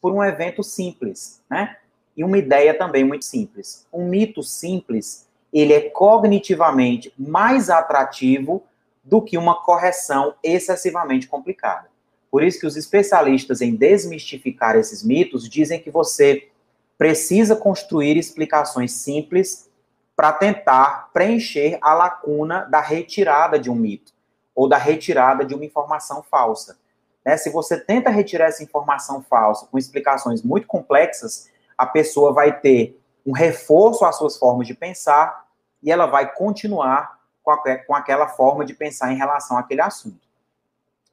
por 0.00 0.12
um 0.12 0.24
evento 0.24 0.62
simples, 0.62 1.42
né? 1.48 1.76
E 2.16 2.24
uma 2.24 2.38
ideia 2.38 2.76
também 2.76 3.04
muito 3.04 3.24
simples. 3.24 3.86
Um 3.92 4.08
mito 4.08 4.42
simples, 4.42 5.28
ele 5.52 5.72
é 5.72 5.90
cognitivamente 5.90 7.12
mais 7.16 7.68
atrativo 7.68 8.62
do 9.10 9.20
que 9.20 9.36
uma 9.36 9.60
correção 9.60 10.34
excessivamente 10.40 11.26
complicada. 11.26 11.90
Por 12.30 12.44
isso 12.44 12.60
que 12.60 12.66
os 12.66 12.76
especialistas 12.76 13.60
em 13.60 13.74
desmistificar 13.74 14.76
esses 14.76 15.02
mitos 15.02 15.48
dizem 15.48 15.80
que 15.80 15.90
você 15.90 16.48
precisa 16.96 17.56
construir 17.56 18.16
explicações 18.16 18.92
simples 18.92 19.68
para 20.14 20.32
tentar 20.32 21.10
preencher 21.12 21.76
a 21.82 21.92
lacuna 21.92 22.60
da 22.66 22.80
retirada 22.80 23.58
de 23.58 23.68
um 23.68 23.74
mito 23.74 24.12
ou 24.54 24.68
da 24.68 24.76
retirada 24.76 25.44
de 25.44 25.54
uma 25.54 25.64
informação 25.64 26.22
falsa. 26.22 26.78
Né? 27.26 27.36
Se 27.36 27.50
você 27.50 27.80
tenta 27.80 28.10
retirar 28.10 28.46
essa 28.46 28.62
informação 28.62 29.22
falsa 29.22 29.66
com 29.66 29.76
explicações 29.76 30.40
muito 30.40 30.68
complexas, 30.68 31.50
a 31.76 31.84
pessoa 31.84 32.32
vai 32.32 32.60
ter 32.60 33.00
um 33.26 33.32
reforço 33.32 34.04
às 34.04 34.16
suas 34.16 34.36
formas 34.36 34.68
de 34.68 34.74
pensar 34.74 35.48
e 35.82 35.90
ela 35.90 36.06
vai 36.06 36.32
continuar 36.32 37.19
com, 37.42 37.50
a, 37.50 37.78
com 37.78 37.94
aquela 37.94 38.28
forma 38.28 38.64
de 38.64 38.74
pensar 38.74 39.12
em 39.12 39.16
relação 39.16 39.56
àquele 39.56 39.80
assunto. 39.80 40.28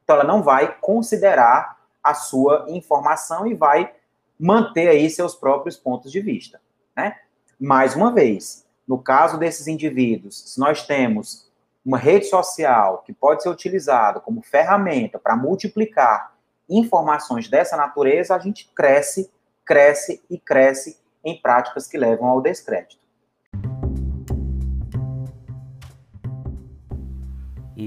Então, 0.03 0.15
ela 0.15 0.25
não 0.25 0.41
vai 0.41 0.77
considerar 0.79 1.77
a 2.03 2.13
sua 2.13 2.65
informação 2.69 3.45
e 3.45 3.53
vai 3.53 3.93
manter 4.39 4.87
aí 4.87 5.09
seus 5.09 5.35
próprios 5.35 5.75
pontos 5.75 6.11
de 6.11 6.21
vista, 6.21 6.61
né? 6.95 7.17
Mais 7.59 7.95
uma 7.95 8.13
vez, 8.13 8.65
no 8.87 8.99
caso 8.99 9.37
desses 9.37 9.67
indivíduos, 9.67 10.53
se 10.53 10.59
nós 10.59 10.85
temos 10.85 11.51
uma 11.83 11.97
rede 11.97 12.25
social 12.25 13.01
que 13.05 13.11
pode 13.11 13.41
ser 13.41 13.49
utilizada 13.49 14.19
como 14.19 14.41
ferramenta 14.41 15.17
para 15.17 15.35
multiplicar 15.35 16.35
informações 16.69 17.49
dessa 17.49 17.75
natureza, 17.75 18.35
a 18.35 18.39
gente 18.39 18.71
cresce, 18.75 19.31
cresce 19.65 20.21
e 20.29 20.37
cresce 20.37 20.99
em 21.23 21.41
práticas 21.41 21.87
que 21.87 21.97
levam 21.97 22.27
ao 22.27 22.41
descrédito. 22.41 23.06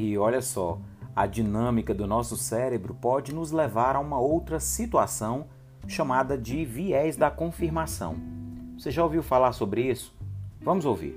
E 0.03 0.17
olha 0.17 0.41
só, 0.41 0.79
a 1.15 1.27
dinâmica 1.27 1.93
do 1.93 2.07
nosso 2.07 2.35
cérebro 2.35 2.95
pode 2.95 3.35
nos 3.35 3.53
levar 3.53 3.97
a 3.97 4.01
uma 4.01 4.19
outra 4.19 4.59
situação 4.59 5.47
chamada 5.87 6.39
de 6.39 6.65
viés 6.65 7.19
da 7.19 7.31
confirmação. 7.31 8.17
Você 8.79 8.91
já 8.91 9.05
ouviu 9.05 9.23
falar 9.23 9.53
sobre 9.53 9.83
isso? 9.83 10.17
Vamos 10.63 10.87
ouvir. 10.87 11.15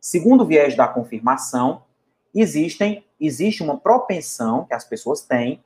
Segundo 0.00 0.40
o 0.40 0.46
viés 0.46 0.74
da 0.74 0.88
confirmação, 0.88 1.82
existem, 2.34 3.04
existe 3.20 3.62
uma 3.62 3.76
propensão 3.76 4.64
que 4.64 4.72
as 4.72 4.86
pessoas 4.86 5.20
têm 5.20 5.62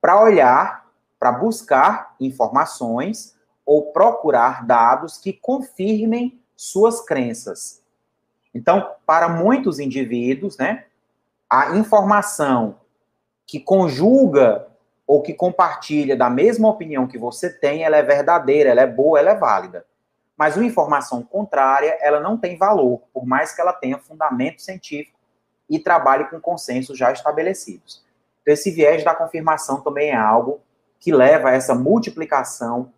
para 0.00 0.20
olhar, 0.20 0.90
para 1.16 1.30
buscar 1.30 2.16
informações 2.18 3.36
ou 3.64 3.92
procurar 3.92 4.66
dados 4.66 5.16
que 5.16 5.32
confirmem 5.32 6.40
suas 6.56 7.00
crenças. 7.00 7.85
Então, 8.56 8.90
para 9.04 9.28
muitos 9.28 9.78
indivíduos, 9.78 10.56
né, 10.56 10.86
a 11.48 11.76
informação 11.76 12.76
que 13.46 13.60
conjuga 13.60 14.66
ou 15.06 15.20
que 15.20 15.34
compartilha 15.34 16.16
da 16.16 16.30
mesma 16.30 16.66
opinião 16.66 17.06
que 17.06 17.18
você 17.18 17.50
tem, 17.50 17.84
ela 17.84 17.98
é 17.98 18.02
verdadeira, 18.02 18.70
ela 18.70 18.80
é 18.80 18.86
boa, 18.86 19.18
ela 19.18 19.32
é 19.32 19.34
válida. 19.34 19.84
Mas 20.38 20.56
uma 20.56 20.64
informação 20.64 21.22
contrária, 21.22 21.98
ela 22.00 22.18
não 22.18 22.38
tem 22.38 22.56
valor, 22.56 23.02
por 23.12 23.26
mais 23.26 23.54
que 23.54 23.60
ela 23.60 23.74
tenha 23.74 23.98
fundamento 23.98 24.62
científico 24.62 25.18
e 25.68 25.78
trabalhe 25.78 26.24
com 26.24 26.40
consensos 26.40 26.96
já 26.96 27.12
estabelecidos. 27.12 28.02
Então, 28.40 28.54
esse 28.54 28.70
viés 28.70 29.04
da 29.04 29.14
confirmação 29.14 29.82
também 29.82 30.10
é 30.10 30.16
algo 30.16 30.60
que 30.98 31.12
leva 31.12 31.50
a 31.50 31.52
essa 31.52 31.74
multiplicação 31.74 32.90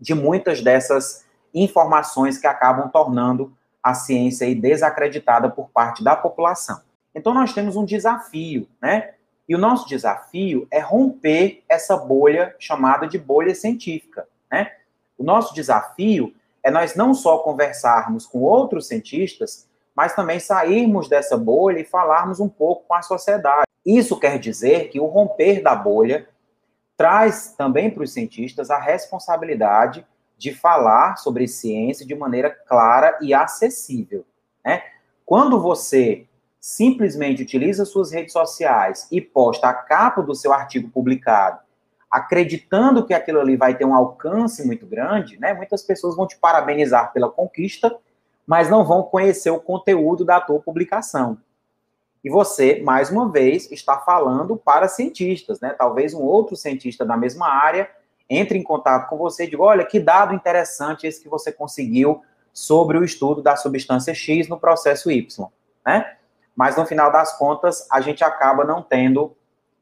de 0.00 0.14
muitas 0.14 0.62
dessas 0.62 1.26
informações 1.52 2.38
que 2.38 2.46
acabam 2.46 2.88
tornando 2.88 3.52
a 3.82 3.94
ciência 3.94 4.46
aí 4.46 4.54
desacreditada 4.54 5.48
por 5.48 5.70
parte 5.70 6.02
da 6.04 6.14
população. 6.14 6.80
Então 7.14 7.34
nós 7.34 7.52
temos 7.52 7.76
um 7.76 7.84
desafio, 7.84 8.68
né? 8.80 9.14
E 9.48 9.54
o 9.54 9.58
nosso 9.58 9.88
desafio 9.88 10.68
é 10.70 10.78
romper 10.78 11.64
essa 11.68 11.96
bolha 11.96 12.54
chamada 12.58 13.06
de 13.06 13.18
bolha 13.18 13.54
científica, 13.54 14.28
né? 14.50 14.72
O 15.18 15.24
nosso 15.24 15.54
desafio 15.54 16.32
é 16.62 16.70
nós 16.70 16.94
não 16.94 17.12
só 17.14 17.38
conversarmos 17.38 18.26
com 18.26 18.40
outros 18.40 18.86
cientistas, 18.86 19.68
mas 19.94 20.14
também 20.14 20.38
sairmos 20.38 21.08
dessa 21.08 21.36
bolha 21.36 21.80
e 21.80 21.84
falarmos 21.84 22.38
um 22.38 22.48
pouco 22.48 22.84
com 22.86 22.94
a 22.94 23.02
sociedade. 23.02 23.66
Isso 23.84 24.18
quer 24.18 24.38
dizer 24.38 24.88
que 24.88 25.00
o 25.00 25.06
romper 25.06 25.62
da 25.62 25.74
bolha 25.74 26.28
traz 26.96 27.54
também 27.56 27.90
para 27.90 28.02
os 28.02 28.12
cientistas 28.12 28.70
a 28.70 28.78
responsabilidade 28.78 30.06
de 30.40 30.54
falar 30.54 31.16
sobre 31.16 31.46
ciência 31.46 32.06
de 32.06 32.14
maneira 32.14 32.48
clara 32.48 33.18
e 33.20 33.34
acessível. 33.34 34.24
Né? 34.64 34.82
Quando 35.26 35.60
você 35.60 36.26
simplesmente 36.58 37.42
utiliza 37.42 37.84
suas 37.84 38.10
redes 38.10 38.32
sociais 38.32 39.06
e 39.12 39.20
posta 39.20 39.68
a 39.68 39.74
capa 39.74 40.22
do 40.22 40.34
seu 40.34 40.50
artigo 40.54 40.88
publicado, 40.88 41.58
acreditando 42.10 43.04
que 43.04 43.12
aquilo 43.12 43.38
ali 43.38 43.54
vai 43.54 43.76
ter 43.76 43.84
um 43.84 43.94
alcance 43.94 44.66
muito 44.66 44.86
grande, 44.86 45.38
né? 45.38 45.52
Muitas 45.52 45.82
pessoas 45.82 46.16
vão 46.16 46.26
te 46.26 46.38
parabenizar 46.38 47.12
pela 47.12 47.30
conquista, 47.30 47.94
mas 48.46 48.70
não 48.70 48.82
vão 48.82 49.02
conhecer 49.02 49.50
o 49.50 49.60
conteúdo 49.60 50.24
da 50.24 50.40
tua 50.40 50.58
publicação. 50.58 51.38
E 52.24 52.30
você, 52.30 52.80
mais 52.82 53.10
uma 53.10 53.30
vez, 53.30 53.70
está 53.70 53.98
falando 53.98 54.56
para 54.56 54.88
cientistas, 54.88 55.60
né? 55.60 55.74
Talvez 55.76 56.14
um 56.14 56.22
outro 56.22 56.56
cientista 56.56 57.04
da 57.04 57.16
mesma 57.16 57.46
área 57.46 57.88
entre 58.30 58.56
em 58.56 58.62
contato 58.62 59.08
com 59.08 59.18
você 59.18 59.44
e 59.44 59.50
diga: 59.50 59.62
olha, 59.62 59.84
que 59.84 59.98
dado 59.98 60.32
interessante 60.32 61.06
esse 61.06 61.20
que 61.20 61.28
você 61.28 61.50
conseguiu 61.50 62.22
sobre 62.52 62.96
o 62.96 63.04
estudo 63.04 63.42
da 63.42 63.56
substância 63.56 64.14
X 64.14 64.48
no 64.48 64.58
processo 64.58 65.10
Y, 65.10 65.48
né? 65.84 66.16
Mas 66.54 66.76
no 66.76 66.86
final 66.86 67.10
das 67.10 67.36
contas, 67.36 67.86
a 67.90 68.00
gente 68.00 68.22
acaba 68.22 68.64
não 68.64 68.82
tendo 68.82 69.36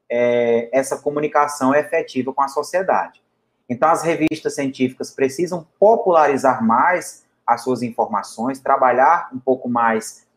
é, 0.09 0.69
essa 0.71 0.97
comunicação 0.97 1.75
efetiva 1.75 2.33
com 2.33 2.41
a 2.41 2.47
sociedade. 2.47 3.21
Então, 3.67 3.89
as 3.89 4.01
revistas 4.01 4.55
científicas 4.55 5.11
precisam 5.11 5.67
popularizar 5.79 6.63
mais 6.65 7.25
as 7.45 7.63
suas 7.63 7.83
informações, 7.83 8.59
trabalhar 8.59 9.29
um 9.33 9.39
pouco 9.39 9.69
mais 9.69 10.27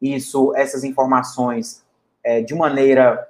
isso, 0.00 0.54
essas 0.54 0.84
informações 0.84 1.84
é, 2.22 2.40
de 2.40 2.54
maneira 2.54 3.28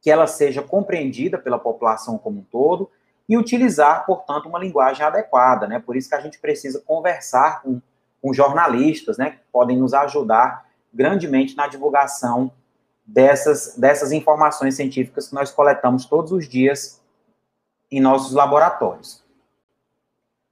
que 0.00 0.10
ela 0.10 0.26
seja 0.26 0.62
compreendida 0.62 1.38
pela 1.38 1.58
população 1.58 2.18
como 2.18 2.40
um 2.40 2.44
todo 2.44 2.90
e 3.28 3.36
utilizar, 3.36 4.04
portanto, 4.04 4.46
uma 4.46 4.58
linguagem 4.58 5.04
adequada, 5.04 5.66
né? 5.66 5.78
Por 5.78 5.96
isso 5.96 6.08
que 6.08 6.14
a 6.14 6.20
gente 6.20 6.38
precisa 6.38 6.80
conversar 6.80 7.62
com, 7.62 7.80
com 8.20 8.34
jornalistas, 8.34 9.16
né? 9.16 9.30
Que 9.30 9.38
podem 9.50 9.78
nos 9.78 9.94
ajudar 9.94 10.66
grandemente 10.92 11.56
na 11.56 11.66
divulgação 11.66 12.52
dessas, 13.04 13.76
dessas 13.76 14.12
informações 14.12 14.76
científicas 14.76 15.28
que 15.28 15.34
nós 15.34 15.50
coletamos 15.50 16.04
todos 16.04 16.32
os 16.32 16.48
dias 16.48 17.00
em 17.90 18.00
nossos 18.00 18.32
laboratórios. 18.32 19.24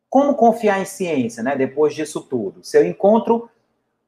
Como 0.09 0.35
confiar 0.35 0.81
em 0.81 0.85
ciência, 0.85 1.43
né? 1.43 1.55
Depois 1.55 1.95
disso 1.95 2.23
tudo, 2.23 2.65
se 2.65 2.79
eu 2.79 2.87
encontro 2.87 3.51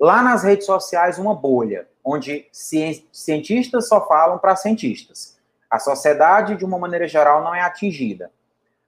lá 0.01 0.23
nas 0.23 0.43
redes 0.43 0.67
sociais 0.67 1.19
uma 1.19 1.35
bolha 1.35 1.87
onde 2.03 2.47
cientistas 2.53 3.89
só 3.89 4.07
falam 4.07 4.39
para 4.39 4.57
cientistas, 4.57 5.39
a 5.71 5.79
sociedade 5.79 6.57
de 6.57 6.65
uma 6.65 6.79
maneira 6.79 7.09
geral 7.09 7.43
não 7.43 7.55
é 7.55 7.63
atingida 7.63 8.31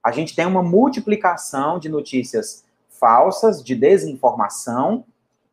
a 0.07 0.11
gente 0.11 0.33
tem 0.33 0.45
uma 0.45 0.63
multiplicação 0.63 1.77
de 1.77 1.89
notícias 1.89 2.63
falsas, 2.89 3.61
de 3.61 3.75
desinformação 3.75 5.03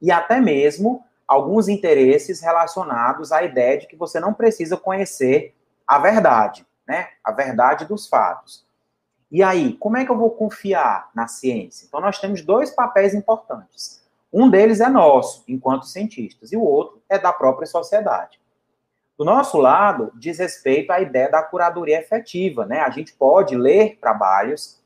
e 0.01 0.13
até 0.13 0.41
mesmo 0.41 1.05
alguns 1.27 1.67
interesses 1.67 2.41
relacionados 2.41 3.33
à 3.33 3.43
ideia 3.43 3.81
de 3.81 3.89
que 3.89 3.97
você 3.97 4.21
não 4.21 4.33
precisa 4.33 4.77
conhecer 4.77 5.53
a 5.85 5.99
verdade, 5.99 6.65
né? 6.87 7.09
A 7.25 7.33
verdade 7.33 7.85
dos 7.85 8.07
fatos. 8.07 8.65
E 9.29 9.43
aí, 9.43 9.73
como 9.73 9.97
é 9.97 10.05
que 10.05 10.13
eu 10.13 10.17
vou 10.17 10.31
confiar 10.31 11.11
na 11.13 11.27
ciência? 11.27 11.87
Então, 11.89 12.01
nós 12.01 12.21
temos 12.21 12.41
dois 12.41 12.71
papéis 12.71 13.13
importantes. 13.13 14.05
Um 14.33 14.49
deles 14.49 14.81
é 14.81 14.89
nosso, 14.89 15.43
enquanto 15.49 15.85
cientistas, 15.85 16.53
e 16.53 16.57
o 16.57 16.63
outro 16.63 17.03
é 17.09 17.19
da 17.19 17.33
própria 17.33 17.67
sociedade. 17.67 18.39
Do 19.17 19.25
nosso 19.25 19.59
lado, 19.59 20.11
diz 20.15 20.39
respeito 20.39 20.91
à 20.91 21.01
ideia 21.01 21.31
da 21.31 21.43
curadoria 21.43 22.01
efetiva, 22.01 22.67
né? 22.67 22.81
A 22.81 22.91
gente 22.91 23.13
pode 23.13 23.57
ler 23.57 23.99
trabalhos 24.01 24.81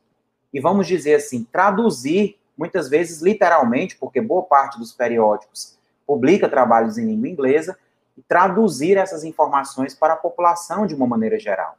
e, 0.53 0.61
vamos 0.61 0.87
dizer 0.87 1.15
assim, 1.15 1.45
traduzir, 1.45 2.39
muitas 2.57 2.89
vezes 2.89 3.23
literalmente, 3.23 3.97
porque 3.97 4.21
boa 4.21 4.43
parte 4.43 4.79
dos 4.79 4.93
periódicos 4.93 5.79
publica 6.07 6.49
trabalhos 6.49 6.99
em 6.99 7.07
língua 7.07 7.29
inglesa, 7.29 7.79
e 8.19 8.23
traduzir 8.23 8.97
essas 8.97 9.23
informações 9.23 9.95
para 9.95 10.15
a 10.15 10.17
população 10.17 10.87
de 10.87 10.95
uma 10.95 11.07
maneira 11.07 11.39
geral. 11.39 11.77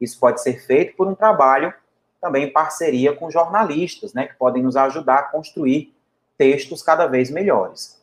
Isso 0.00 0.18
pode 0.18 0.42
ser 0.42 0.66
feito 0.66 0.96
por 0.96 1.06
um 1.06 1.14
trabalho 1.14 1.72
também 2.20 2.46
em 2.48 2.52
parceria 2.52 3.14
com 3.14 3.30
jornalistas, 3.30 4.12
né, 4.12 4.26
que 4.26 4.34
podem 4.34 4.64
nos 4.64 4.76
ajudar 4.76 5.18
a 5.18 5.22
construir 5.22 5.94
textos 6.36 6.82
cada 6.82 7.06
vez 7.06 7.30
melhores. 7.30 8.02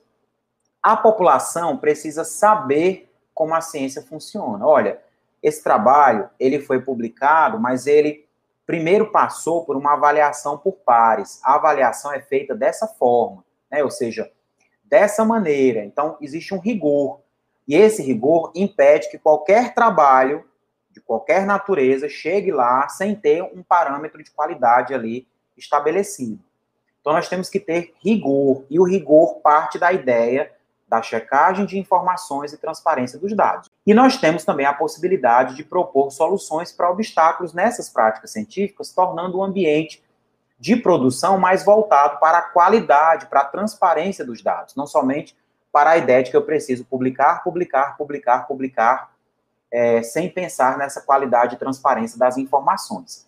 A 0.81 0.95
população 0.95 1.75
precisa 1.75 2.23
saber 2.23 3.12
como 3.33 3.53
a 3.53 3.61
ciência 3.61 4.01
funciona. 4.01 4.65
Olha, 4.65 4.99
esse 5.41 5.63
trabalho, 5.63 6.29
ele 6.39 6.59
foi 6.59 6.81
publicado, 6.81 7.59
mas 7.59 7.87
ele 7.87 8.25
primeiro 8.65 9.11
passou 9.11 9.65
por 9.65 9.75
uma 9.75 9.93
avaliação 9.93 10.57
por 10.57 10.73
pares. 10.73 11.41
A 11.43 11.55
avaliação 11.55 12.13
é 12.13 12.21
feita 12.21 12.55
dessa 12.55 12.87
forma, 12.87 13.43
né? 13.69 13.83
ou 13.83 13.91
seja, 13.91 14.31
dessa 14.85 15.25
maneira. 15.25 15.83
Então, 15.83 16.17
existe 16.21 16.53
um 16.53 16.59
rigor. 16.59 17.19
E 17.67 17.75
esse 17.75 18.01
rigor 18.01 18.51
impede 18.55 19.09
que 19.09 19.17
qualquer 19.17 19.73
trabalho 19.73 20.45
de 20.91 21.01
qualquer 21.01 21.45
natureza 21.45 22.07
chegue 22.07 22.51
lá 22.51 22.87
sem 22.87 23.15
ter 23.15 23.41
um 23.41 23.63
parâmetro 23.63 24.23
de 24.23 24.31
qualidade 24.31 24.93
ali 24.93 25.27
estabelecido. 25.57 26.39
Então, 27.01 27.13
nós 27.13 27.27
temos 27.27 27.49
que 27.49 27.59
ter 27.59 27.93
rigor, 27.99 28.63
e 28.69 28.79
o 28.79 28.83
rigor 28.83 29.41
parte 29.41 29.77
da 29.77 29.91
ideia 29.91 30.51
da 30.93 31.01
checagem 31.01 31.65
de 31.65 31.79
informações 31.79 32.53
e 32.53 32.57
transparência 32.57 33.17
dos 33.17 33.35
dados. 33.35 33.67
E 33.83 33.95
nós 33.95 34.17
temos 34.17 34.45
também 34.45 34.67
a 34.67 34.73
possibilidade 34.73 35.55
de 35.55 35.63
propor 35.63 36.11
soluções 36.11 36.71
para 36.71 36.91
obstáculos 36.91 37.51
nessas 37.51 37.89
práticas 37.89 38.31
científicas, 38.31 38.93
tornando 38.93 39.39
o 39.39 39.43
ambiente 39.43 40.03
de 40.59 40.75
produção 40.75 41.39
mais 41.39 41.65
voltado 41.65 42.19
para 42.19 42.37
a 42.37 42.41
qualidade, 42.43 43.25
para 43.25 43.39
a 43.39 43.45
transparência 43.45 44.23
dos 44.23 44.43
dados, 44.43 44.75
não 44.75 44.85
somente 44.85 45.35
para 45.71 45.89
a 45.89 45.97
ideia 45.97 46.21
de 46.21 46.29
que 46.29 46.37
eu 46.37 46.43
preciso 46.43 46.85
publicar, 46.85 47.43
publicar, 47.43 47.97
publicar, 47.97 48.47
publicar, 48.47 49.11
é, 49.71 50.03
sem 50.03 50.29
pensar 50.29 50.77
nessa 50.77 51.01
qualidade 51.01 51.55
e 51.55 51.57
transparência 51.57 52.19
das 52.19 52.37
informações. 52.37 53.27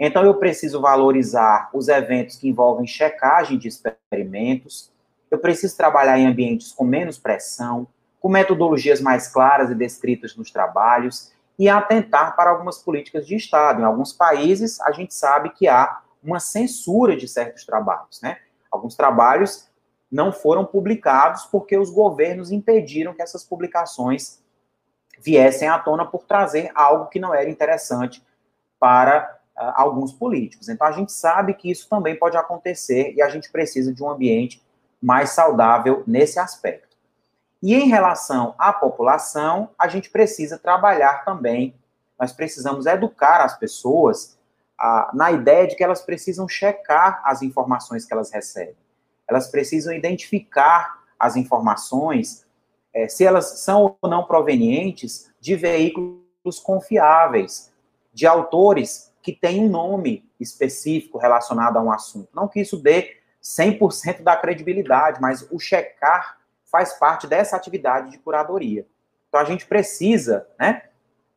Então, 0.00 0.24
eu 0.24 0.34
preciso 0.36 0.80
valorizar 0.80 1.68
os 1.74 1.88
eventos 1.88 2.36
que 2.36 2.48
envolvem 2.48 2.86
checagem 2.86 3.58
de 3.58 3.68
experimentos, 3.68 4.90
eu 5.34 5.38
preciso 5.38 5.76
trabalhar 5.76 6.18
em 6.18 6.26
ambientes 6.26 6.72
com 6.72 6.84
menos 6.84 7.18
pressão, 7.18 7.86
com 8.20 8.28
metodologias 8.28 9.00
mais 9.00 9.28
claras 9.28 9.70
e 9.70 9.74
descritas 9.74 10.36
nos 10.36 10.50
trabalhos, 10.50 11.32
e 11.58 11.68
atentar 11.68 12.34
para 12.34 12.50
algumas 12.50 12.78
políticas 12.78 13.26
de 13.26 13.36
Estado. 13.36 13.80
Em 13.80 13.84
alguns 13.84 14.12
países, 14.12 14.80
a 14.80 14.90
gente 14.92 15.14
sabe 15.14 15.50
que 15.50 15.68
há 15.68 16.00
uma 16.22 16.40
censura 16.40 17.16
de 17.16 17.28
certos 17.28 17.64
trabalhos, 17.64 18.20
né? 18.22 18.38
Alguns 18.70 18.96
trabalhos 18.96 19.68
não 20.10 20.32
foram 20.32 20.64
publicados 20.64 21.44
porque 21.44 21.76
os 21.76 21.90
governos 21.90 22.50
impediram 22.50 23.14
que 23.14 23.22
essas 23.22 23.44
publicações 23.44 24.42
viessem 25.20 25.68
à 25.68 25.78
tona 25.78 26.04
por 26.04 26.24
trazer 26.24 26.70
algo 26.74 27.06
que 27.06 27.20
não 27.20 27.34
era 27.34 27.48
interessante 27.48 28.24
para 28.78 29.38
uh, 29.56 29.72
alguns 29.76 30.12
políticos. 30.12 30.68
Então 30.68 30.86
a 30.86 30.92
gente 30.92 31.12
sabe 31.12 31.54
que 31.54 31.70
isso 31.70 31.88
também 31.88 32.16
pode 32.16 32.36
acontecer 32.36 33.12
e 33.14 33.22
a 33.22 33.28
gente 33.28 33.50
precisa 33.50 33.92
de 33.92 34.02
um 34.02 34.10
ambiente 34.10 34.62
mais 35.04 35.30
saudável 35.30 36.02
nesse 36.06 36.38
aspecto. 36.38 36.96
E 37.62 37.74
em 37.74 37.88
relação 37.88 38.54
à 38.58 38.72
população, 38.72 39.68
a 39.78 39.86
gente 39.86 40.08
precisa 40.08 40.58
trabalhar 40.58 41.26
também, 41.26 41.74
nós 42.18 42.32
precisamos 42.32 42.86
educar 42.86 43.42
as 43.42 43.58
pessoas 43.58 44.38
ah, 44.78 45.10
na 45.12 45.30
ideia 45.30 45.66
de 45.66 45.76
que 45.76 45.84
elas 45.84 46.00
precisam 46.00 46.48
checar 46.48 47.20
as 47.22 47.42
informações 47.42 48.06
que 48.06 48.14
elas 48.14 48.32
recebem. 48.32 48.76
Elas 49.28 49.48
precisam 49.48 49.92
identificar 49.92 51.02
as 51.18 51.36
informações, 51.36 52.46
eh, 52.94 53.06
se 53.08 53.24
elas 53.24 53.60
são 53.60 53.96
ou 54.00 54.08
não 54.08 54.24
provenientes 54.24 55.30
de 55.38 55.54
veículos 55.54 56.58
confiáveis, 56.62 57.70
de 58.12 58.26
autores 58.26 59.12
que 59.22 59.32
têm 59.32 59.64
um 59.64 59.68
nome 59.68 60.26
específico 60.40 61.18
relacionado 61.18 61.76
a 61.76 61.82
um 61.82 61.92
assunto. 61.92 62.28
Não 62.34 62.48
que 62.48 62.60
isso 62.60 62.78
dê 62.78 63.16
100% 63.44 64.22
da 64.22 64.36
credibilidade, 64.36 65.20
mas 65.20 65.46
o 65.50 65.58
checar 65.58 66.38
faz 66.64 66.94
parte 66.94 67.26
dessa 67.26 67.56
atividade 67.56 68.10
de 68.10 68.18
curadoria. 68.18 68.86
Então 69.28 69.40
a 69.40 69.44
gente 69.44 69.66
precisa, 69.66 70.46
né, 70.58 70.84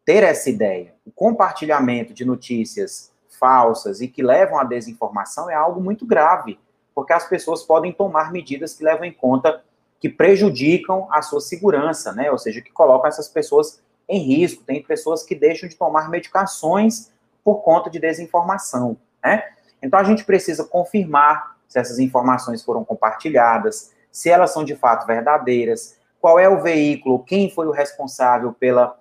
ter 0.06 0.24
essa 0.24 0.50
ideia. 0.50 0.96
O 1.06 1.12
compartilhamento 1.12 2.14
de 2.14 2.24
notícias 2.24 3.12
falsas 3.38 4.00
e 4.00 4.08
que 4.08 4.24
levam 4.24 4.58
à 4.58 4.64
desinformação 4.64 5.50
é 5.50 5.54
algo 5.54 5.82
muito 5.82 6.06
grave, 6.06 6.58
porque 6.96 7.14
as 7.14 7.28
pessoas 7.28 7.64
podem 7.64 7.92
tomar 7.92 8.32
medidas 8.32 8.74
que 8.74 8.84
levam 8.84 9.06
em 9.06 9.12
conta 9.12 9.64
que 10.00 10.10
prejudicam 10.10 11.08
a 11.12 11.22
sua 11.22 11.42
segurança, 11.42 12.14
né? 12.14 12.32
Ou 12.32 12.38
seja, 12.38 12.62
que 12.62 12.72
colocam 12.72 13.08
essas 13.08 13.28
pessoas 13.28 13.82
em 14.08 14.20
risco. 14.20 14.64
Tem 14.64 14.82
pessoas 14.82 15.24
que 15.24 15.36
deixam 15.36 15.68
de 15.68 15.76
tomar 15.76 16.10
medicações 16.10 17.12
por 17.44 17.64
conta 17.64 17.90
de 17.90 18.00
desinformação, 18.00 18.98
né? 19.24 19.44
Então 19.82 20.00
a 20.00 20.04
gente 20.04 20.24
precisa 20.24 20.64
confirmar 20.64 21.57
se 21.68 21.80
essas 21.80 22.00
informações 22.00 22.64
foram 22.64 22.84
compartilhadas, 22.84 23.92
se 24.12 24.30
elas 24.30 24.52
são 24.52 24.64
de 24.64 24.76
fato 24.76 25.06
verdadeiras, 25.06 25.98
qual 26.20 26.40
é 26.40 26.50
o 26.50 26.62
veículo, 26.62 27.24
quem 27.24 27.50
foi 27.50 27.68
o 27.68 27.72
responsável 27.72 28.54
pela 28.54 29.00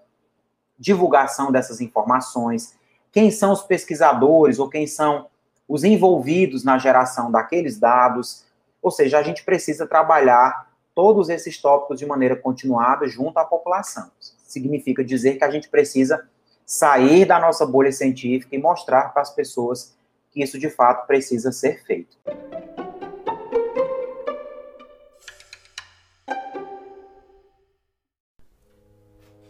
divulgação 0.79 1.51
dessas 1.51 1.81
informações, 1.81 2.75
quem 3.11 3.31
são 3.31 3.53
os 3.53 3.63
pesquisadores 3.63 4.59
ou 4.59 4.69
quem 4.69 4.87
são 4.87 5.27
os 5.69 5.85
envolvidos 5.85 6.65
na 6.65 6.79
geração 6.79 7.31
daqueles 7.31 7.79
dados. 7.79 8.45
Ou 8.83 8.91
seja, 8.91 9.19
a 9.19 9.23
gente 9.23 9.45
precisa 9.45 9.87
trabalhar 9.87 10.71
todos 10.95 11.29
esses 11.29 11.61
tópicos 11.61 11.99
de 11.99 12.07
maneira 12.07 12.37
continuada 12.37 13.07
junto 13.09 13.39
à 13.39 13.45
população. 13.45 14.11
Significa 14.19 15.05
dizer 15.05 15.37
que 15.37 15.45
a 15.45 15.51
gente 15.51 15.69
precisa 15.69 16.29
sair 16.65 17.25
da 17.25 17.39
nossa 17.39 17.65
bolha 17.65 17.93
científica 17.93 18.55
e 18.55 18.59
mostrar 18.59 19.13
para 19.13 19.23
as 19.23 19.31
pessoas 19.31 19.97
que 20.37 20.43
isso 20.43 20.59
de 20.59 20.69
fato 20.69 21.07
precisa 21.07 21.51
ser 21.51 21.83
feito. 21.87 22.15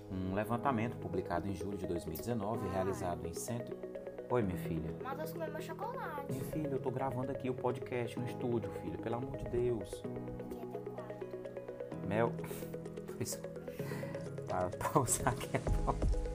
Um 0.08 0.32
levantamento 0.32 0.96
publicado 0.98 1.48
em 1.48 1.56
julho 1.56 1.76
de 1.76 1.88
2019, 1.88 2.68
realizado 2.68 3.26
em 3.26 3.34
centro. 3.34 3.76
Oi, 4.30 4.42
minha 4.42 4.58
filha. 4.58 4.94
Mas 5.02 5.18
eu 5.18 5.34
comer 5.34 5.50
meu 5.50 5.60
chocolate. 5.60 6.30
Minha 6.30 6.44
filha, 6.44 6.68
eu 6.68 6.78
tô 6.78 6.92
gravando 6.92 7.32
aqui 7.32 7.50
o 7.50 7.54
podcast 7.54 8.16
no 8.16 8.24
estúdio, 8.24 8.70
filha, 8.80 8.96
pelo 8.98 9.16
amor 9.16 9.36
de 9.38 9.44
Deus. 9.48 9.90
Mel. 12.06 12.32
Para 14.46 14.70
pausar 14.78 15.32
aqui. 15.32 16.25